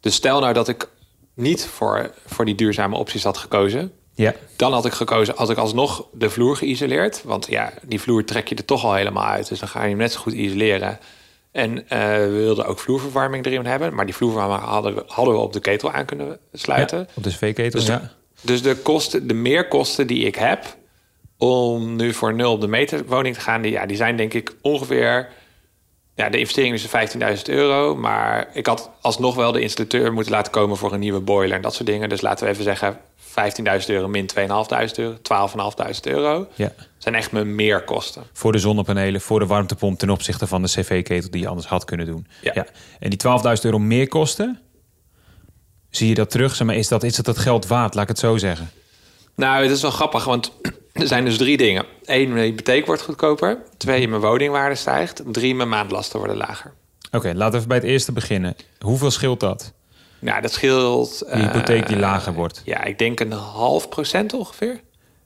[0.00, 0.88] Dus stel nou dat ik
[1.34, 3.92] niet voor, voor die duurzame opties had gekozen.
[4.16, 4.34] Ja.
[4.56, 7.22] Dan had ik gekozen, had ik alsnog de vloer geïsoleerd.
[7.24, 9.48] Want ja, die vloer trek je er toch al helemaal uit.
[9.48, 10.98] Dus dan ga je hem net zo goed isoleren.
[11.52, 13.94] En eh, we wilden ook vloerverwarming erin hebben.
[13.94, 16.98] Maar die vloerverwarming hadden we, hadden we op de ketel aan kunnen sluiten.
[16.98, 18.12] Ja, op de cv-ketel, Dus, ja.
[18.40, 20.76] dus de, kosten, de meerkosten die ik heb
[21.38, 24.34] om nu voor nul op de meter woning te gaan, die, ja, die zijn denk
[24.34, 25.28] ik ongeveer
[26.14, 26.86] Ja, de investering is
[27.36, 27.96] 15.000 euro.
[27.96, 31.62] Maar ik had alsnog wel de installateur moeten laten komen voor een nieuwe boiler en
[31.62, 32.08] dat soort dingen.
[32.08, 33.00] Dus laten we even zeggen
[33.40, 34.44] 15.000 euro min 2.500
[34.96, 35.16] euro.
[35.92, 36.48] 12.500 euro.
[36.54, 36.72] Ja.
[36.98, 38.22] zijn echt mijn meerkosten.
[38.32, 41.84] Voor de zonnepanelen, voor de warmtepomp ten opzichte van de cv-ketel die je anders had
[41.84, 42.26] kunnen doen.
[42.40, 42.66] Ja.
[42.98, 43.18] En die
[43.56, 44.60] 12.000 euro meer kosten,
[45.90, 46.54] zie je dat terug?
[46.54, 48.70] Zeg maar, is, dat, is dat het geld waard, laat ik het zo zeggen?
[49.34, 50.52] Nou, het is wel grappig, want
[50.92, 51.84] er zijn dus drie dingen.
[52.04, 53.58] Eén, mijn hypotheek wordt goedkoper.
[53.76, 55.22] Twee, mijn woningwaarde stijgt.
[55.26, 56.72] Drie, mijn maandlasten worden lager.
[57.10, 58.56] Oké, laten we even bij het eerste beginnen.
[58.80, 59.72] Hoeveel scheelt dat?
[60.18, 61.24] Nou, dat scheelt...
[61.32, 62.62] Die hypotheek die eh, lager wordt.
[62.64, 64.80] Ja, ik denk een half procent ongeveer.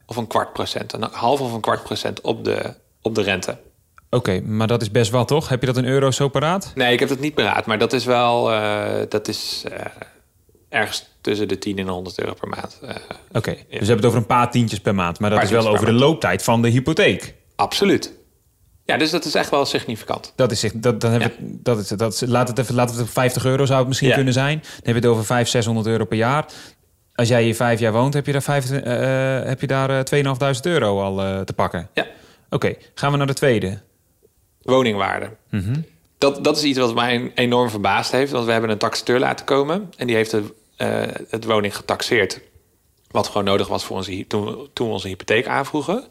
[0.07, 0.93] Of een kwart procent.
[0.93, 3.57] Een half of een kwart procent op de, op de rente.
[4.11, 5.49] Oké, maar dat is best wat, toch?
[5.49, 6.73] Heb je dat in euro zo paraat?
[6.75, 7.67] Nee, ik heb het niet beraad.
[7.67, 8.53] Maar dat is wel...
[8.53, 9.85] eh, dat is eh,
[10.69, 12.81] ergens tussen de 10 en 100 euro per maand.
[13.33, 15.21] Oké, dus we hebben het over een paar tientjes per maand.
[15.21, 17.35] Maar dat is wel over de looptijd van de hypotheek.
[17.57, 18.13] absoluut.
[18.91, 20.33] Ja, dus dat is echt wel significant.
[20.37, 21.47] Dat is, dat, dan hebben Ja.
[21.63, 23.89] dat is, dat is, laat het even, laten we het op 50 euro zou het
[23.89, 24.15] misschien Ja.
[24.15, 24.59] kunnen zijn.
[24.59, 26.45] Dan heb je het over 500, 600 euro per jaar.
[27.15, 29.91] Als jij hier vijf jaar woont, heb je daar, vijf, eh, eh, heb je daar
[29.91, 31.89] eh, 2.500 euro al eh, te pakken.
[31.95, 32.07] Ja.
[32.51, 33.79] Oké, gaan we naar de tweede.
[34.63, 35.31] Woningwaarde.
[35.51, 35.81] Mhm.
[36.19, 38.33] Dat, dat is iets wat mij enorm verbaasd heeft.
[38.33, 39.91] Want we hebben een taxateur laten komen.
[39.97, 40.43] En die heeft de,
[40.77, 40.89] eh,
[41.29, 42.41] het woning getaxeerd.
[43.11, 46.05] Wat gewoon nodig was voor onze, toen, toen we onze hypotheek aanvroegen.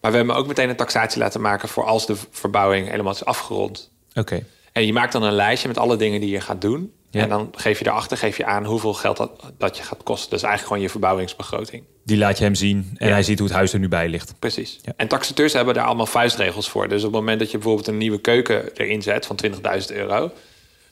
[0.00, 1.68] Maar we hebben ook meteen een taxatie laten maken...
[1.68, 3.90] voor als de verbouwing helemaal is afgerond.
[4.14, 6.92] Oké, En je maakt dan een lijstje met alle dingen die je gaat doen.
[7.10, 7.22] Ja.
[7.22, 10.30] En dan geef je daarachter geef je aan hoeveel geld dat, dat je gaat kosten.
[10.30, 11.82] Dus eigenlijk gewoon je verbouwingsbegroting.
[12.04, 13.12] die laat je hem zien en Ja.
[13.12, 14.34] hij ziet hoe het huis er nu bij ligt.
[14.38, 14.78] Precies.
[14.82, 14.92] Ja.
[14.96, 16.88] En taxateurs hebben daar allemaal vuistregels voor.
[16.88, 20.30] Dus op het moment dat je bijvoorbeeld een nieuwe keuken erin zet van 20.000 euro,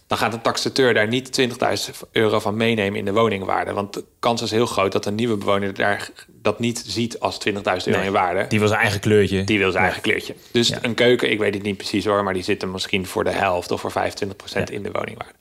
[0.07, 3.73] dan gaat een taxateur daar niet 20.000 euro van meenemen in de woningwaarde.
[3.73, 7.39] Want de kans is heel groot dat een nieuwe bewoner daar dat niet ziet als
[7.49, 8.47] 20.000 euro Nee, in waarde.
[8.47, 9.45] Die wil zijn eigen kleurtje.
[9.45, 10.35] Die wil zijn eigen kleurtje.
[10.51, 10.79] Dus Ja.
[10.83, 13.31] een keuken, ik weet het niet precies hoor, maar die zit er misschien voor de
[13.31, 15.35] helft of voor 25% in de woningwaarde.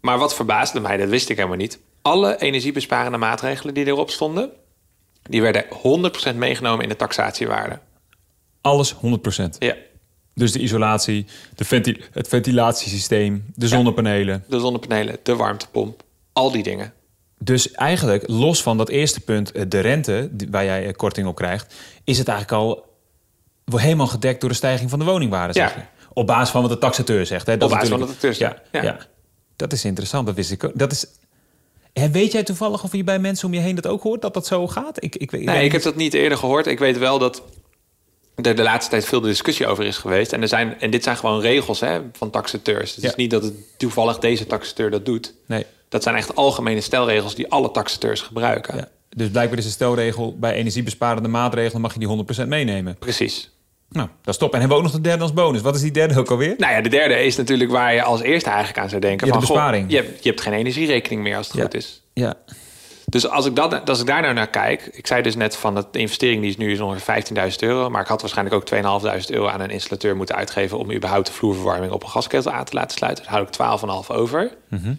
[0.00, 1.78] Maar wat verbaasde mij, dat wist ik helemaal niet.
[2.02, 4.50] Alle energiebesparende maatregelen die erop stonden,
[5.22, 7.78] die werden 100% meegenomen in de taxatiewaarde.
[8.60, 9.56] Alles 100%.
[9.58, 9.74] Ja,
[10.38, 14.44] Dus de isolatie, de venti- het ventilatiesysteem, de zonnepanelen.
[14.48, 16.92] de zonnepanelen, de warmtepomp, al die dingen.
[17.38, 21.34] Dus eigenlijk, los van dat eerste punt, eh, de rente, waar jij eh, korting op
[21.36, 21.74] krijgt,
[22.04, 22.86] is het eigenlijk al
[23.80, 25.52] helemaal gedekt door de stijging van de woningwaarde.
[25.52, 25.76] Zeg Ja.
[25.76, 25.82] je.
[26.12, 27.46] Op basis van wat de taxateur zegt.
[27.46, 27.56] Hè?
[27.56, 28.92] Dat Op is basis van wat de taxateur ja, zegt, ja.
[28.92, 28.98] ja.
[29.56, 30.26] dat is interessant.
[30.26, 30.72] Dat wist ik ook.
[30.74, 31.06] Dat is.
[31.92, 34.34] Hè, Weet jij toevallig of je bij mensen om je heen dat ook hoort, dat
[34.34, 35.02] dat zo gaat?
[35.04, 36.66] Ik, ik, weet- Nee, ik heb dat niet eerder gehoord.
[36.66, 37.42] Ik weet wel dat
[38.46, 40.32] er de laatste tijd veel discussie over is geweest.
[40.32, 42.94] En, er zijn, en dit zijn gewoon regels hè, van taxateurs.
[42.94, 43.08] Het Ja.
[43.10, 45.34] is niet dat het toevallig deze taxateur dat doet.
[45.46, 45.66] Nee.
[45.88, 48.76] Dat zijn echt algemene stelregels die alle taxateurs gebruiken.
[48.76, 48.88] Ja.
[49.16, 52.08] Dus blijkbaar is de stelregel bij energiebesparende maatregelen mag je die
[52.44, 52.96] 100% meenemen.
[52.98, 53.50] Precies.
[53.90, 54.52] Nou, dat is top.
[54.54, 55.60] En hebben we ook nog de derde als bonus.
[55.60, 56.54] Wat is die derde ook alweer?
[56.58, 59.26] Nou ja, de derde is natuurlijk waar je als eerste eigenlijk aan zou denken.
[59.26, 59.90] Ja, de van, goh, besparing.
[59.90, 62.02] je, hebt, je hebt geen energierekening meer als het goed is.
[62.12, 62.34] Ja.
[63.08, 64.86] Dus als ik, dat, als ik daar nou naar kijk...
[64.92, 67.90] Ik zei dus net van dat de investering die is nu is ongeveer 15.000 euro.
[67.90, 70.78] Maar ik had waarschijnlijk ook 2.500 euro aan een installateur moeten uitgeven...
[70.78, 73.24] om überhaupt de vloerverwarming op een gasketel aan te laten sluiten.
[73.24, 74.56] Dus hou ik 12,5 over.
[74.68, 74.94] Mhm.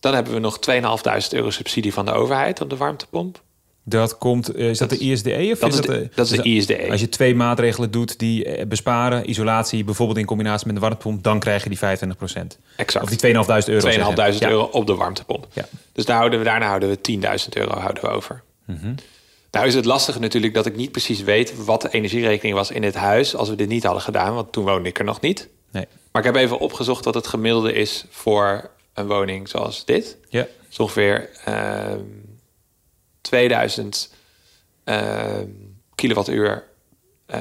[0.00, 3.40] Dan hebben we nog 2.500 euro subsidie van de overheid op de warmtepomp.
[3.86, 5.48] Dat komt, eh, is dat, de ISDE?
[5.52, 6.90] Of Dat is, dat de, de, dat is de ISDE.
[6.90, 11.22] Als je twee maatregelen doet die eh, besparen, isolatie, bijvoorbeeld in combinatie met de warmtepomp,
[11.22, 11.80] dan krijg je die 25%.
[12.76, 13.04] Exact.
[13.04, 13.90] Of die 2.500 euro.
[13.90, 14.38] 2.500 zeggen.
[14.38, 14.48] Ja.
[14.48, 15.46] euro op de warmtepomp.
[15.52, 15.66] Ja.
[15.92, 16.98] Dus daar houden we, daarna houden we
[17.42, 18.42] 10.000 euro houden we over.
[18.64, 18.94] Mhm.
[19.50, 21.64] Nou is het lastige natuurlijk dat ik niet precies weet...
[21.64, 23.36] wat de energierekening was in dit huis...
[23.36, 25.48] als we dit niet hadden gedaan, want toen woonde ik er nog niet.
[25.70, 25.86] Nee.
[26.12, 28.04] Maar ik heb even opgezocht wat het gemiddelde is...
[28.10, 30.16] voor een woning zoals dit.
[30.28, 30.40] Ja.
[30.40, 32.00] Dat is ongeveer ehm
[33.24, 34.10] 2000
[34.84, 35.48] ehm,
[35.94, 36.64] kilowattuur
[37.26, 37.40] eh,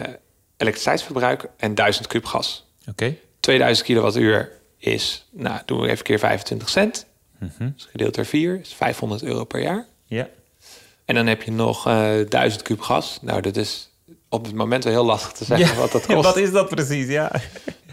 [0.58, 1.46] elektriciteitsverbruik...
[1.58, 2.66] en 1000 kub gas.
[2.90, 3.16] Oké.
[3.40, 7.06] 2000 kilowattuur is, nou, doen we even keer 25 cent.
[7.40, 7.70] Mhm.
[7.76, 9.86] Dus gedeeld door 4 is 500 euro per jaar.
[10.06, 10.30] Ja.
[11.06, 13.20] En dan heb je nog eh 1000 kub gas.
[13.22, 13.90] Nou, dat is
[14.30, 16.24] op het moment wel heel lastig te zeggen Ja, wat dat kost.
[16.24, 17.08] Wat is dat precies?
[17.08, 17.32] Ja.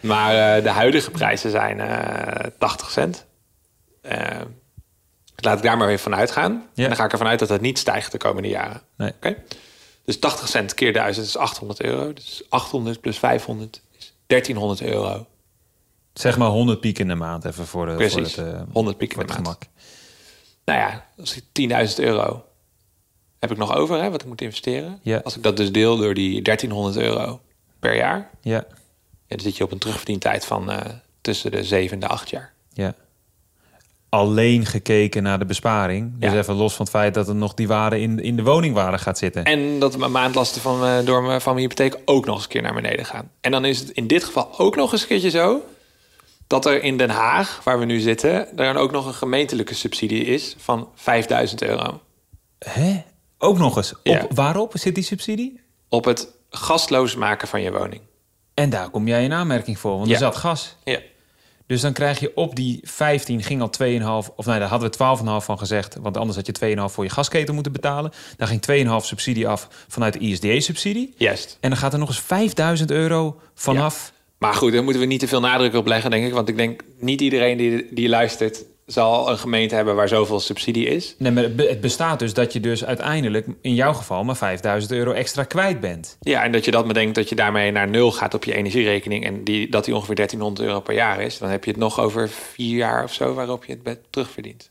[0.02, 3.26] Maar eh, de huidige prijzen zijn eh 80 cent.
[5.40, 6.52] Eh, laat ik daar maar even van uitgaan.
[6.52, 6.82] Ja.
[6.82, 8.80] En dan ga ik ervan uit dat het niet stijgt de komende jaren.
[8.96, 9.10] Nee.
[9.12, 9.36] Oké?
[10.04, 12.12] Dus 80 cent keer 1000 is 800 euro.
[12.12, 15.26] Dus 800 plus 500 is 1300 euro.
[16.14, 18.96] Zeg maar 100 piek in de maand even voor, de, Precies, voor het, eh, 100
[18.96, 19.36] piek in de maand.
[19.36, 19.62] gemak.
[20.64, 22.44] Nou ja, als ik 10.000 euro
[23.38, 24.98] heb ik nog over, hè, wat ik moet investeren.
[25.02, 25.20] Ja.
[25.24, 27.40] Als ik dat dus deel door die 1300 euro
[27.78, 28.52] per jaar, Ja.
[28.52, 28.64] ja,
[29.26, 30.78] dan zit je op een terugverdientijd van eh,
[31.20, 32.52] tussen de 7 en de 8 jaar.
[32.72, 32.94] Ja.
[34.10, 36.12] Alleen gekeken naar de besparing.
[36.18, 36.38] Dus Ja.
[36.38, 39.18] even los van het feit dat er nog die waarde in, in de woningwaarde gaat
[39.18, 39.44] zitten.
[39.44, 42.50] En dat mijn maandlasten van, eh, door mijn, van mijn hypotheek ook nog eens een
[42.50, 43.30] keer naar beneden gaan.
[43.40, 45.60] En dan is het in dit geval ook nog eens een keertje zo...
[46.46, 48.32] dat er in Den Haag, waar we nu zitten...
[48.32, 52.00] er dan ook nog een gemeentelijke subsidie is van 5000 euro.
[52.58, 53.02] Hè?
[53.38, 53.94] Ook nog eens.
[54.02, 54.20] Ja.
[54.22, 55.60] Op, waarop zit die subsidie?
[55.88, 58.00] Op het gastloos maken van je woning.
[58.54, 60.12] En daar kom jij in aanmerking voor, want Ja.
[60.12, 60.76] er zat gas.
[60.84, 60.98] Ja.
[61.70, 63.70] Dus dan krijg je op die 15 ging al
[64.24, 64.34] 2,5...
[64.36, 64.96] of nee, daar hadden we
[65.40, 65.96] 12,5 van gezegd...
[66.00, 68.12] want anders had je 2,5 voor je gasketel moeten betalen.
[68.36, 71.14] Daar ging 2,5 subsidie af vanuit de ISDA-subsidie.
[71.16, 71.56] Juist.
[71.60, 74.12] En dan gaat er nog eens 5000 euro vanaf...
[74.38, 76.32] Maar goed, daar moeten we niet te veel nadruk op leggen, denk ik.
[76.32, 78.64] Want ik denk, niet iedereen die, die luistert...
[78.92, 81.14] zal een gemeente hebben waar zoveel subsidie is.
[81.18, 83.46] Nee, maar het be- het bestaat dus dat je dus uiteindelijk...
[83.60, 86.16] in jouw geval maar 5000 euro extra kwijt bent.
[86.20, 89.24] Ja, en dat je dat bedenkt dat je daarmee naar nul gaat op je energierekening...
[89.24, 91.38] en die, dat die ongeveer 1300 euro per jaar is...
[91.38, 94.70] dan heb je het nog over vier jaar of zo waarop je het terugverdient.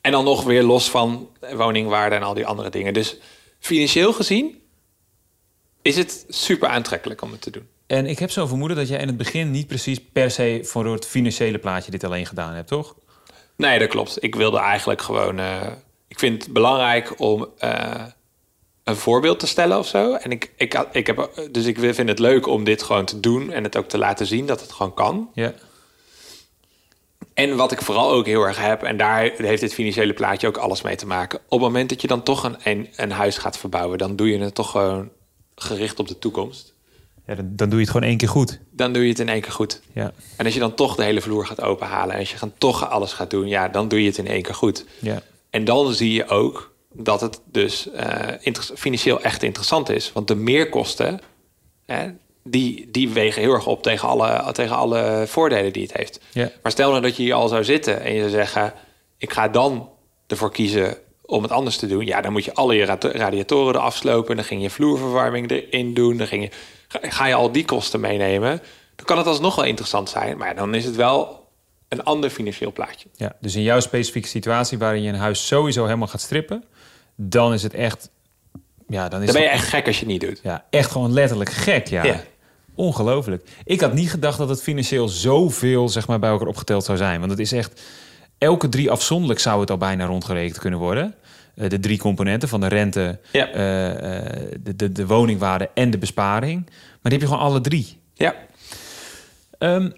[0.00, 2.94] En dan nog weer los van woningwaarde en al die andere dingen.
[2.94, 3.16] Dus
[3.58, 4.62] financieel gezien
[5.82, 7.68] is het super aantrekkelijk om het te doen.
[7.86, 9.50] En ik heb zo'n vermoeden dat jij in het begin...
[9.50, 12.94] niet precies per se voor het financiële plaatje dit alleen gedaan hebt, toch?
[13.56, 14.22] Nee, dat klopt.
[14.22, 15.38] Ik wilde eigenlijk gewoon...
[15.38, 15.66] eh,
[16.08, 18.04] ik vind het belangrijk om eh,
[18.84, 20.14] een voorbeeld te stellen of zo.
[20.14, 23.52] En ik, ik, ik heb, dus ik vind het leuk om dit gewoon te doen...
[23.52, 25.30] en het ook te laten zien dat het gewoon kan.
[25.34, 25.54] Ja.
[27.34, 30.56] En wat ik vooral ook heel erg heb, en daar heeft dit financiële plaatje ook
[30.56, 31.38] alles mee te maken.
[31.38, 34.30] Op het moment dat je dan toch een, een, een huis gaat verbouwen, dan doe
[34.30, 35.10] je het toch gewoon
[35.54, 36.73] gericht op de toekomst.
[37.26, 38.58] Ja dan, dan doe je het gewoon één keer goed.
[38.70, 39.80] Dan doe je het in één keer goed.
[39.92, 40.12] Ja.
[40.36, 42.90] En als je dan toch de hele vloer gaat openhalen en als je dan toch
[42.90, 44.84] alles gaat doen, ja, dan doe je het in één keer goed.
[44.98, 45.22] Ja.
[45.50, 50.12] En dan zie je ook dat het dus eh, financieel echt interessant is.
[50.12, 51.20] Want de meerkosten,
[51.86, 52.10] hè,
[52.42, 56.20] die, die wegen heel erg op tegen alle, tegen alle voordelen die het heeft.
[56.32, 56.50] Ja.
[56.62, 58.72] Maar stel nou dat je hier al zou zitten en je zou zeggen...
[59.18, 59.88] ik ga dan
[60.26, 62.06] ervoor kiezen om het anders te doen.
[62.06, 64.36] Ja, dan moet je alle je radi- radiatoren eraf slopen.
[64.36, 66.16] Dan ging je vloerverwarming erin doen.
[66.16, 66.50] Dan ging je,
[67.02, 68.60] ga, je al die kosten meenemen.
[68.96, 70.36] Dan kan het alsnog wel interessant zijn.
[70.38, 71.48] Maar dan is het wel
[71.88, 73.08] een ander financieel plaatje.
[73.16, 76.64] Ja, dus in jouw specifieke situatie waarin je een huis sowieso helemaal gaat strippen,
[77.16, 78.10] dan is het echt.
[78.88, 80.40] Ja, dan is Dan ben je echt gek als je het niet doet.
[80.42, 81.86] ja, echt gewoon letterlijk gek.
[81.86, 82.04] Ja.
[82.04, 82.20] Ja.
[82.74, 83.48] Ongelooflijk.
[83.64, 87.18] Ik had niet gedacht dat het financieel zoveel zeg maar, bij elkaar opgeteld zou zijn.
[87.18, 87.82] Want het is echt.
[88.38, 91.14] Elke drie afzonderlijk zou het al bijna rondgerekend kunnen worden.
[91.56, 93.48] Eh, de drie componenten van de rente, Ja.
[93.50, 96.62] eh, eh, de, de, de woningwaarde en de besparing.
[96.66, 97.98] Maar die heb je gewoon alle drie.
[98.14, 98.34] Ja,
[99.58, 99.90] Ehm,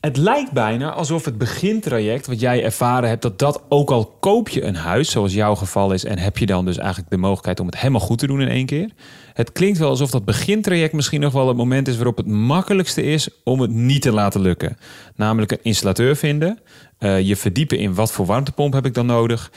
[0.00, 4.48] het lijkt bijna alsof het begintraject wat jij ervaren hebt, dat dat ook al koop
[4.48, 7.60] je een huis, zoals jouw geval is, en heb je dan dus eigenlijk de mogelijkheid
[7.60, 8.90] om het helemaal goed te doen in één keer.
[9.32, 13.02] Het klinkt wel alsof dat begintraject misschien nog wel het moment is waarop het makkelijkste
[13.02, 14.76] is om het niet te laten lukken.
[15.14, 16.58] Namelijk een installateur vinden,
[16.98, 19.50] je verdiepen in wat voor warmtepomp heb ik dan nodig.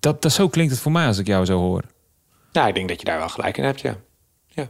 [0.00, 1.82] Dat, dat, zo klinkt het voor mij als ik jou zo hoor.
[2.52, 3.96] Nou, ik denk dat je daar wel gelijk in hebt, ja.
[4.46, 4.68] Ja,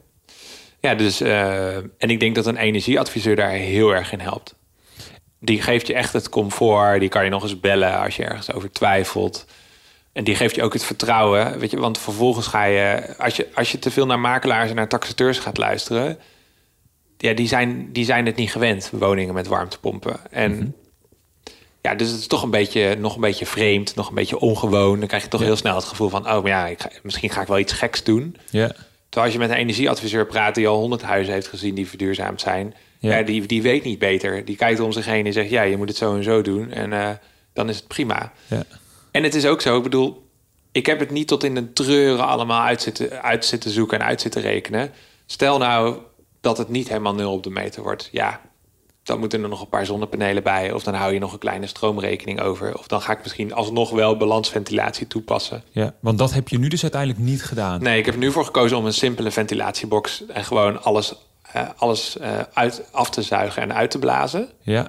[0.81, 4.55] ja dus, eh, en ik denk dat een energieadviseur daar heel erg in helpt.
[5.39, 8.53] Die geeft je echt het comfort, die kan je nog eens bellen als je ergens
[8.53, 9.47] over twijfelt.
[10.13, 13.49] En die geeft je ook het vertrouwen, weet je, want vervolgens ga je, als je,
[13.55, 16.19] als je te veel naar makelaars en naar taxateurs gaat luisteren,
[17.17, 20.31] ja, die zijn, die zijn het niet gewend, woningen met warmtepompen.
[20.31, 20.77] En
[21.83, 24.99] ja, dus het is toch een beetje, nog een beetje vreemd, nog een beetje ongewoon.
[24.99, 25.47] Dan krijg je toch Ja.
[25.47, 27.73] heel snel het gevoel van, oh, maar ja, ik ga, misschien ga ik wel iets
[27.73, 28.37] geks doen.
[28.51, 28.67] Ja,
[29.09, 32.41] Terwijl als je met een energieadviseur praat die al honderd huizen heeft gezien die verduurzaamd
[32.41, 33.17] zijn, Ja.
[33.17, 33.23] ja.
[33.23, 34.45] die, die weet niet beter.
[34.45, 36.71] Die kijkt om zich heen en zegt, ja, je moet het zo en zo doen.
[36.71, 37.09] En eh,
[37.53, 38.33] dan is het prima.
[38.47, 38.63] ja.
[39.11, 40.31] En het is ook zo, ik bedoel,
[40.73, 44.07] ik heb het niet tot in de treuren allemaal uit zitten, uit zitten zoeken en
[44.07, 44.91] uit zitten rekenen.
[45.27, 45.97] Stel nou
[46.41, 48.09] dat het niet helemaal nul op de meter wordt.
[48.13, 48.41] Ja,
[49.03, 50.73] dan moeten er nog een paar zonnepanelen bij.
[50.73, 52.79] Of dan hou je nog een kleine stroomrekening over.
[52.79, 55.63] Of dan ga ik misschien alsnog wel balansventilatie toepassen.
[55.71, 57.83] ja, want dat heb je nu dus uiteindelijk niet gedaan.
[57.83, 61.15] Nee, ik heb nu voor gekozen om een simpele ventilatiebox en gewoon alles,
[61.53, 64.49] eh, alles eh, uit, af te zuigen en uit te blazen.
[64.61, 64.89] Ja,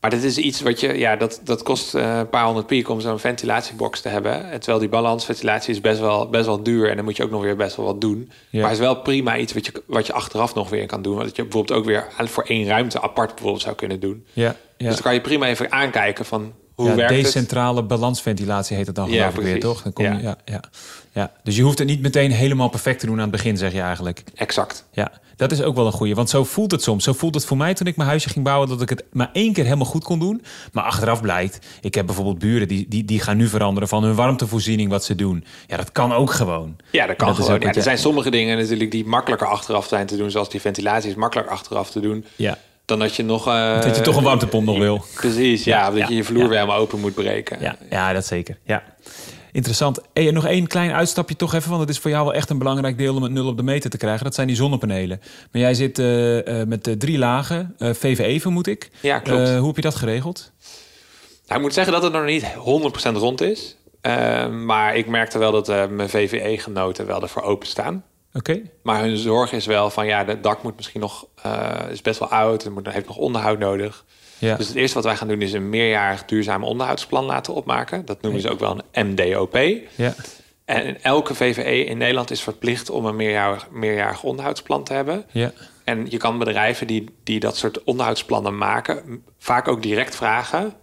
[0.00, 2.88] Maar dit is iets wat je, ja, dat, dat kost eh, een paar honderd piek
[2.88, 4.50] om zo'n ventilatiebox te hebben.
[4.50, 7.30] En terwijl die balansventilatie is best wel, best wel duur en dan moet je ook
[7.30, 8.30] nog weer best wel wat doen.
[8.50, 8.60] Ja.
[8.60, 11.16] Maar het is wel prima iets wat je, wat je achteraf nog weer kan doen.
[11.16, 14.26] Wat je bijvoorbeeld ook weer voor één ruimte apart bijvoorbeeld zou kunnen doen.
[14.32, 14.44] ja,
[14.76, 14.86] ja.
[14.86, 17.24] Dus dan kan je prima even aankijken van hoe ja, werkt het.
[17.24, 19.82] decentrale balansventilatie heet het dan Ja, geloof ik weer, toch?
[19.82, 20.18] Dan kom je, ja.
[20.20, 20.36] Ja.
[20.44, 20.62] Ja,
[21.12, 21.32] ja.
[21.42, 23.80] Dus je hoeft het niet meteen helemaal perfect te doen aan het begin, zeg je
[23.80, 24.22] eigenlijk.
[24.34, 24.84] Exact.
[24.92, 26.14] Ja, dat is ook wel een goeie.
[26.14, 27.04] Want zo voelt het soms.
[27.04, 28.68] Zo voelt het voor mij toen ik mijn huisje ging bouwen...
[28.68, 30.42] dat ik het maar één keer helemaal goed kon doen.
[30.72, 31.66] Maar achteraf blijkt...
[31.80, 33.88] Ik heb bijvoorbeeld buren die, die, die gaan nu veranderen...
[33.88, 35.44] van hun warmtevoorziening wat ze doen.
[35.66, 36.76] Ja, dat kan ook gewoon.
[36.90, 37.60] Ja, dat kan dat gewoon.
[37.60, 40.30] Ja, er je- zijn sommige dingen natuurlijk die makkelijker achteraf zijn te doen.
[40.30, 42.24] Zoals die ventilatie is makkelijk achteraf te doen.
[42.36, 43.46] Ja, dan dat je nog...
[43.46, 45.04] eh, Dat je toch een warmtepomp nog wil.
[45.14, 45.90] Precies, ja.
[45.90, 46.48] Dat ja, je je vloer ja.
[46.48, 47.60] weer helemaal open moet breken.
[47.60, 48.58] Ja, ja dat zeker.
[48.64, 48.82] Ja.
[49.52, 50.00] Interessant.
[50.12, 52.58] En nog één klein uitstapje toch even, want het is voor jou wel echt een
[52.58, 54.24] belangrijk deel om het nul op de meter te krijgen.
[54.24, 55.20] Dat zijn die zonnepanelen.
[55.52, 58.90] Maar jij zit eh, eh, met eh, drie lagen, eh, VVE vermoed ik.
[59.00, 59.48] Ja, klopt.
[59.48, 60.52] Hoe heb je dat geregeld?
[61.46, 62.44] Nou, ik moet zeggen dat het nog niet
[63.12, 63.76] 100% rond is.
[64.00, 68.04] Eh, maar ik merkte wel dat mijn VVE-genoten wel ervoor openstaan.
[68.32, 68.60] Oké.
[68.82, 71.26] Maar hun zorg is wel van ja, het dak moet misschien nog,
[71.90, 74.04] is best wel oud, het moet, heeft nog onderhoud nodig.
[74.38, 74.56] Ja.
[74.56, 78.04] Dus het eerste wat wij gaan doen is een meerjarig duurzaam onderhoudsplan laten opmaken.
[78.04, 79.56] Dat noemen ze ook wel een MDOP.
[79.94, 80.14] ja.
[80.64, 85.24] En elke VVE in Nederland is verplicht om een meerjarig, meerjarig onderhoudsplan te hebben.
[85.32, 85.52] Ja.
[85.84, 90.74] En je kan bedrijven die, die dat soort onderhoudsplannen maken, vaak ook direct vragen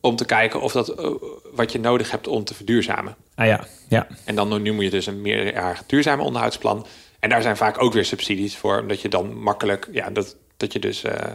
[0.00, 1.10] om te kijken of dat eh,
[1.54, 3.16] wat je nodig hebt om te verduurzamen.
[3.34, 3.64] Ah ja.
[3.88, 4.06] Ja.
[4.24, 6.86] En dan nu moet je dus een meerjarig duurzaam onderhoudsplan.
[7.18, 10.72] En daar zijn vaak ook weer subsidies voor, omdat je dan makkelijk, ja, dat, dat
[10.72, 11.30] je dus eh,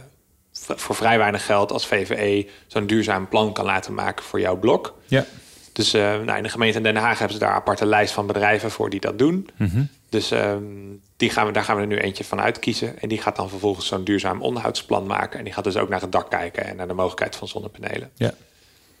[0.66, 4.98] voor vrij weinig geld als VVE zo'n duurzaam plan kan laten maken voor jouw blok.
[5.06, 5.24] Ja.
[5.72, 8.26] Dus eh, nou, in de gemeente Den Haag hebben ze daar een aparte lijst van
[8.26, 9.48] bedrijven voor die dat doen.
[10.08, 10.62] Dus ehm,
[11.16, 13.00] die gaan we, daar gaan we er nu eentje van uitkiezen.
[13.00, 15.38] En die gaat dan vervolgens zo'n duurzaam onderhoudsplan maken.
[15.38, 18.10] En die gaat dus ook naar het dak kijken en naar de mogelijkheid van zonnepanelen.
[18.14, 18.34] Ja.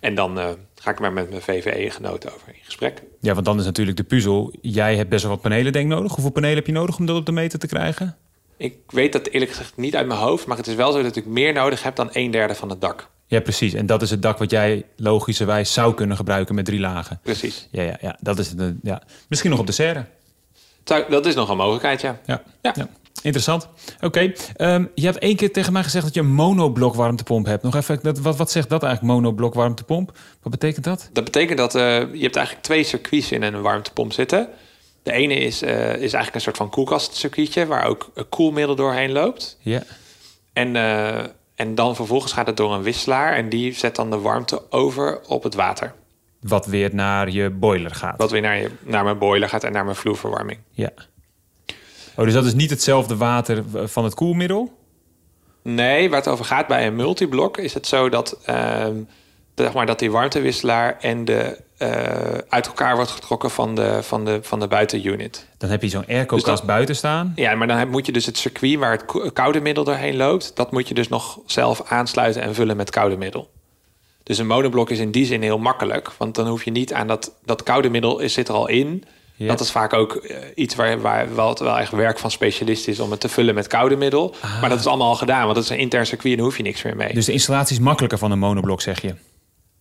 [0.00, 3.02] En dan eh, ga ik maar met mijn VVE-genoten over in gesprek.
[3.20, 4.52] Ja, want dan is natuurlijk de puzzel.
[4.60, 6.12] Jij hebt best wel wat panelen denk ik nodig.
[6.12, 8.16] Hoeveel panelen heb je nodig om dat op de meter te krijgen?
[8.58, 11.16] Ik weet dat eerlijk gezegd niet uit mijn hoofd, maar het is wel zo dat
[11.16, 13.08] ik meer nodig heb dan een derde van het dak.
[13.26, 13.74] Ja, precies.
[13.74, 17.20] En dat is het dak wat jij logischerwijs zou kunnen gebruiken met drie lagen.
[17.22, 17.68] Precies.
[17.70, 18.16] Ja, ja, ja.
[18.20, 18.60] Dat is het.
[18.60, 19.02] eh, Ja.
[19.28, 20.04] Misschien nog op de serre.
[21.08, 22.18] Dat is nog een mogelijkheid, ja.
[22.26, 22.42] Ja.
[22.62, 22.72] Ja.
[22.76, 22.88] ja.
[23.22, 23.68] Interessant.
[24.00, 24.32] Oké.
[24.56, 27.62] ehm, je hebt één keer tegen mij gezegd dat je een monoblok warmtepomp hebt.
[27.62, 30.18] Nog even, dat, wat, wat zegt dat eigenlijk, monoblok warmtepomp?
[30.42, 31.08] Wat betekent dat?
[31.12, 34.48] Dat betekent dat eh, je hebt eigenlijk twee circuits in een warmtepomp zitten.
[35.02, 37.66] De ene is, eh, is eigenlijk een soort van koelkastcircuitje...
[37.66, 39.58] waar ook een koelmiddel doorheen loopt.
[39.60, 39.82] Ja.
[40.52, 43.34] En, eh, en dan vervolgens gaat het door een wisselaar...
[43.34, 45.94] en die zet dan de warmte over op het water.
[46.40, 48.18] Wat weer naar je boiler gaat.
[48.18, 50.58] Wat weer naar, je, naar mijn boiler gaat en naar mijn vloerverwarming.
[50.70, 50.90] Ja.
[52.16, 54.72] Oh, dus dat is niet hetzelfde water van het koelmiddel?
[55.62, 57.58] Nee, waar het over gaat bij een multiblok...
[57.58, 58.96] is het zo dat, ehm,
[59.64, 60.96] zeg maar, dat die warmtewisselaar...
[61.00, 61.88] en de, eh,
[62.48, 65.46] uit elkaar wordt getrokken van de, van de, van de buitenunit.
[65.58, 67.32] Dan heb je zo'n airco-kast Dus buiten staan.
[67.36, 70.52] Ja, maar dan moet je dus het circuit waar het ko- koude middel doorheen loopt,
[70.54, 73.50] dat moet je dus nog zelf aansluiten en vullen met koude middel.
[74.22, 77.06] Dus een monoblok is in die zin heel makkelijk, want dan hoef je niet aan
[77.06, 79.04] dat, dat koude middel is, zit er al in.
[79.38, 82.92] Dat is vaak ook eh, iets waar, waar wel, het wel echt werk van specialisten
[82.92, 84.34] is om het te vullen met koude middel.
[84.60, 86.56] Maar dat is allemaal al gedaan, want dat is een intern circuit en daar hoef
[86.56, 87.14] je niks meer mee.
[87.14, 89.14] Dus de installatie is makkelijker van een monoblok, zeg je?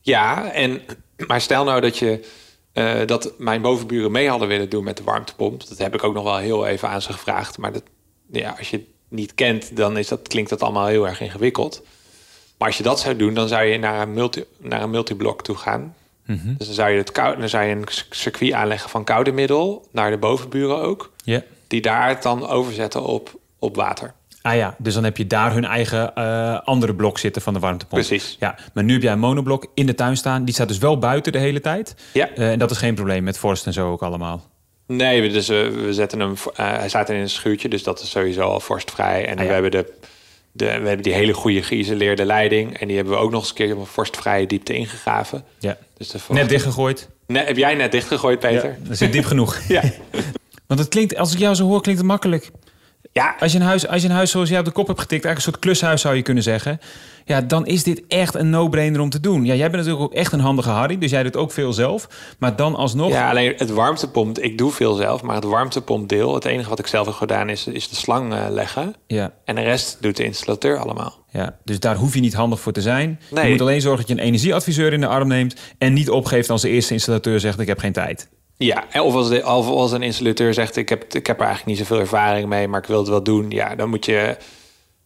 [0.07, 0.81] Ja, en,
[1.27, 2.25] maar stel nou dat je
[2.73, 5.67] eh, dat mijn bovenburen mee hadden willen doen met de warmtepomp.
[5.67, 7.57] Dat heb ik ook nog wel heel even aan ze gevraagd.
[7.57, 7.83] Maar dat,
[8.31, 11.83] ja, als je het niet kent, dan is dat, klinkt dat allemaal heel erg ingewikkeld.
[12.57, 15.43] Maar als je dat zou doen, dan zou je naar een, multi, naar een multiblok
[15.43, 15.95] toe gaan.
[16.57, 19.87] Dus dan zou, je het kou, dan zou je een circuit aanleggen van koude middel
[19.91, 21.11] naar de bovenburen ook.
[21.67, 24.13] Die daar het dan overzetten op, op water.
[24.47, 27.59] Ah ja, dus dan heb je daar hun eigen eh, andere blok zitten van de
[27.59, 28.05] warmtepomp.
[28.05, 28.35] Precies.
[28.39, 30.45] Ja, maar nu heb jij een monoblok in de tuin staan.
[30.45, 31.95] Die staat dus wel buiten de hele tijd.
[32.13, 32.29] Ja.
[32.29, 34.49] Eh, en dat is geen probleem met vorst en zo ook allemaal.
[34.85, 36.33] Nee, we, dus, eh, we zetten hem.
[36.53, 39.25] hij staat in een schuurtje, dus dat is sowieso al vorstvrij.
[39.25, 39.47] En Ah, ja.
[39.47, 39.93] we, hebben de,
[40.51, 42.77] de, we hebben die hele goede geïsoleerde leiding.
[42.79, 45.43] En die hebben we ook nog eens een keer op een vorstvrije diepte ingegraven.
[45.59, 45.77] Ja.
[45.97, 47.09] Dus de Net dichtgegooid.
[47.27, 48.77] Ne- heb jij net dichtgegooid, Peter?
[48.83, 49.59] Dat zit diep genoeg.
[49.67, 49.83] Ja.
[50.67, 52.51] Want het klinkt, als ik jou zo hoor, klinkt het makkelijk.
[53.17, 54.99] Ja, Als je een huis, als je een huis zoals jij op de kop hebt
[54.99, 56.79] getikt, eigenlijk een soort klushuis zou je kunnen zeggen.
[57.25, 59.45] Ja, dan is dit echt een no-brainer om te doen.
[59.45, 62.07] Ja, jij bent natuurlijk ook echt een handige Harry, dus jij doet ook veel zelf.
[62.39, 63.11] Maar dan alsnog.
[63.11, 64.39] ja, alleen het warmtepomp.
[64.39, 66.33] Ik doe veel zelf, maar het warmtepompdeel.
[66.33, 68.95] Het enige wat ik zelf heb gedaan is, is de slang eh, leggen.
[69.07, 71.25] Ja, En de rest doet de installateur allemaal.
[71.31, 73.19] ja, dus daar hoef je niet handig voor te zijn.
[73.29, 76.49] Je moet alleen zorgen dat je een energieadviseur in de arm neemt en niet opgeeft
[76.49, 78.29] als de eerste installateur zegt: Ik heb geen tijd.
[78.57, 81.77] Ja, of als, de, of als een installateur zegt: ik heb, ik heb er eigenlijk
[81.77, 83.49] niet zoveel ervaring mee, maar ik wil het wel doen.
[83.49, 84.37] Ja, dan moet je,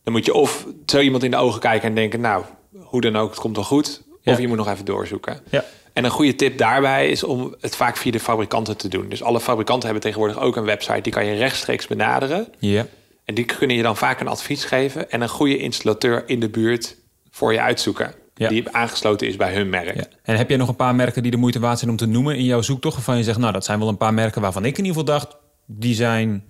[0.03, 2.43] dan moet je of zo iemand in de ogen kijken en denken: Nou,
[2.77, 4.01] hoe dan ook, het komt wel goed.
[4.21, 4.31] Ja.
[4.31, 5.39] Of je moet nog even doorzoeken.
[5.49, 5.65] Ja.
[5.93, 9.09] En een goede tip daarbij is om het vaak via de fabrikanten te doen.
[9.09, 12.47] Dus alle fabrikanten hebben tegenwoordig ook een website, die kan je rechtstreeks benaderen.
[12.59, 12.85] Ja.
[13.25, 16.49] En die kunnen je dan vaak een advies geven en een goede installateur in de
[16.49, 16.95] buurt
[17.31, 18.13] voor je uitzoeken.
[18.35, 18.49] Ja.
[18.49, 19.95] Die aangesloten is bij hun merk.
[19.95, 20.03] ja.
[20.23, 22.35] En heb jij nog een paar merken die de moeite waard zijn om te noemen
[22.37, 22.95] in jouw zoektocht?
[22.95, 25.19] Waarvan je zegt: Nou, dat zijn wel een paar merken waarvan ik in ieder geval
[25.19, 26.43] dacht: die zijn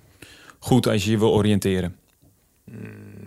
[0.59, 1.95] goed als je je wil oriënteren.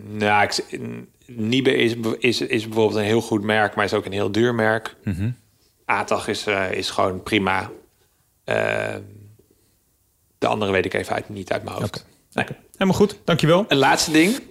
[0.09, 0.79] Nou, ik,
[1.25, 4.55] Nibe is, is, is bijvoorbeeld een heel goed merk, maar is ook een heel duur
[4.55, 4.95] merk.
[5.85, 7.71] ATAG is, eh, is gewoon prima.
[8.43, 8.95] Eh,
[10.37, 12.05] de andere weet ik even uit, niet uit mijn hoofd.
[12.33, 12.45] Nee.
[12.71, 13.65] Helemaal goed, dankjewel.
[13.67, 14.41] Een laatste ding,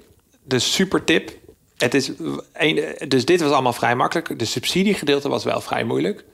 [0.43, 1.39] de super tip.
[1.85, 2.11] Het is
[2.53, 4.39] een, dus dit was allemaal vrij makkelijk.
[4.39, 6.25] De subsidiegedeelte was wel vrij moeilijk.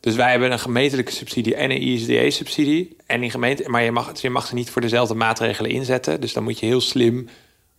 [0.00, 2.96] Dus wij hebben een gemeentelijke subsidie en een ISDA-subsidie.
[3.06, 6.20] En die gemeente, maar je mag, je mag ze niet voor dezelfde maatregelen inzetten.
[6.20, 7.28] Dus dan moet je heel slim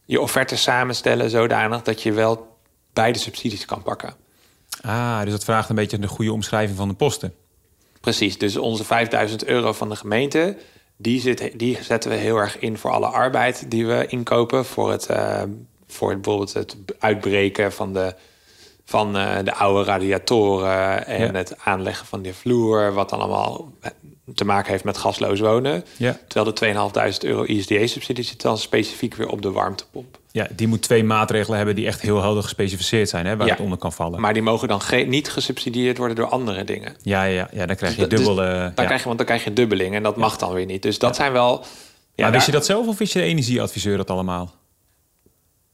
[0.05, 2.57] je offerte samenstellen, zodanig dat je wel
[2.93, 4.15] beide subsidies kan pakken.
[4.81, 7.33] Ah, dus dat vraagt een beetje een goede omschrijving van de posten.
[8.01, 10.57] Precies, dus onze 5000 euro van de gemeente,
[10.97, 14.65] die, zit, die zetten we heel erg in voor alle arbeid die we inkopen.
[14.65, 15.41] Voor, het, uh,
[15.93, 18.13] voor bijvoorbeeld het uitbreken van de,
[18.85, 23.71] van, uh, de oude radiatoren en het aanleggen van de vloer, wat dan allemaal
[24.35, 25.85] te maken heeft met gasloos wonen.
[25.97, 26.17] Ja.
[26.27, 30.17] Terwijl de 2.500 euro ISDA-subsidie zit dan specifiek weer op de warmtepomp.
[30.31, 33.53] Ja, die moet twee maatregelen hebben die echt heel helder gespecificeerd zijn, hè, waar Ja.
[33.53, 34.21] het onder kan vallen.
[34.21, 36.95] Maar die mogen dan geen niet gesubsidieerd worden door andere dingen.
[37.01, 38.71] ja, ja, ja, dan krijg je Dus dus eh, dan ja.
[38.85, 40.81] krijg je, want dan krijg je dubbeling en dat mag dan weer niet.
[40.81, 41.49] Dus dat zijn wel.
[42.15, 44.53] Ja, maar wist daar- je dat zelf of wist je de energieadviseur dat allemaal?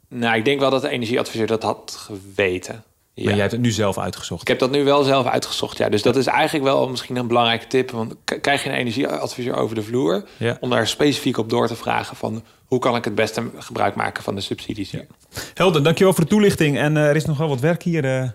[0.09, 2.83] Nou, ik denk wel dat de energieadviseur dat had geweten.
[3.13, 3.23] Ja.
[3.25, 4.41] Maar jij hebt het nu zelf uitgezocht.
[4.41, 5.77] Ik heb dat nu wel zelf uitgezocht.
[5.77, 5.89] Ja.
[5.89, 7.91] Dus dat is eigenlijk wel misschien een belangrijke tip.
[7.91, 10.25] Want krijg je een energieadviseur over de vloer...
[10.37, 10.57] Ja.
[10.59, 12.43] om daar specifiek op door te vragen van...
[12.65, 15.07] hoe kan ik het beste gebruik maken van de subsidies hier?
[15.53, 16.77] Helder, dankjewel voor de toelichting.
[16.77, 18.05] En eh, er is nog wel wat werk hier.
[18.05, 18.29] eh.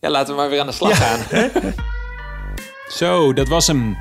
[0.00, 1.50] Ja, laten we maar weer aan de slag gaan.
[2.88, 3.96] Zo, dat was hem.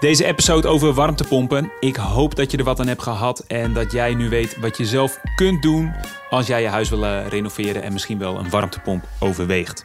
[0.00, 1.72] Deze episode over warmtepompen.
[1.80, 4.76] Ik hoop dat je er wat aan hebt gehad en dat jij nu weet wat
[4.76, 5.92] je zelf kunt doen
[6.30, 9.84] als jij je huis wil eh, renoveren en misschien wel een warmtepomp overweegt.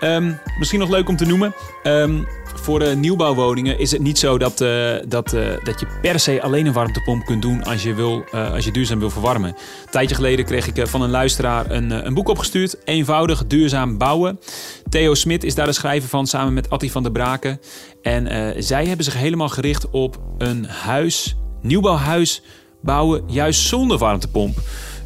[0.00, 1.54] Ehm, misschien nog leuk om te noemen.
[1.82, 2.22] ehm,
[2.60, 6.42] voor de nieuwbouwwoningen is het niet zo dat, eh, dat, eh, dat je per se
[6.42, 9.50] alleen een warmtepomp kunt doen als je, wil, eh, als je duurzaam wil verwarmen.
[9.50, 12.76] Een tijdje geleden kreeg ik van een luisteraar een, een boek opgestuurd.
[12.84, 14.40] Eenvoudig duurzaam bouwen.
[14.88, 17.60] Theo Smit is daar de schrijver van samen met Attie van der Braken.
[18.02, 22.42] En zij hebben zich helemaal gericht op een huis, nieuwbouwhuis
[22.82, 24.58] bouwen, juist zonder warmtepomp.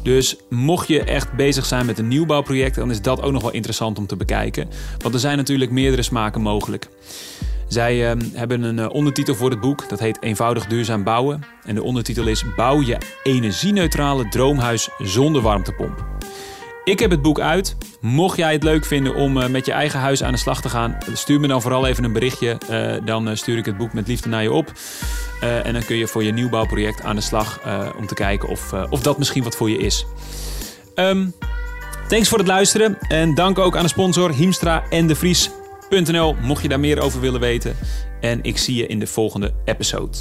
[0.05, 3.51] Dus mocht je echt bezig zijn met een nieuwbouwproject, dan is dat ook nog wel
[3.51, 4.69] interessant om te bekijken.
[4.97, 6.89] Want er zijn natuurlijk meerdere smaken mogelijk.
[7.67, 11.41] Zij eh, hebben een eh, ondertitel voor het boek, dat heet Eenvoudig duurzaam bouwen.
[11.63, 16.14] En de ondertitel is Bouw je energieneutrale droomhuis zonder warmtepomp.
[16.85, 17.75] Ik heb het boek uit.
[18.01, 20.69] Mocht jij het leuk vinden om eh, met je eigen huis aan de slag te
[20.69, 22.57] gaan, stuur me dan vooral even een berichtje.
[22.69, 24.71] Eh, dan eh, stuur ik het boek met liefde naar je op.
[25.63, 27.59] En dan kun je voor je nieuwbouwproject aan de slag
[27.97, 30.05] om te kijken of, of dat misschien wat voor je is.
[30.95, 31.27] Ehm,
[32.07, 32.97] thanks voor het luisteren.
[33.07, 36.35] En dank ook aan de sponsor Hiemstra en de Vries.nl.
[36.41, 37.75] Mocht je daar meer over willen weten.
[38.21, 40.17] En ik zie je in de volgende episode.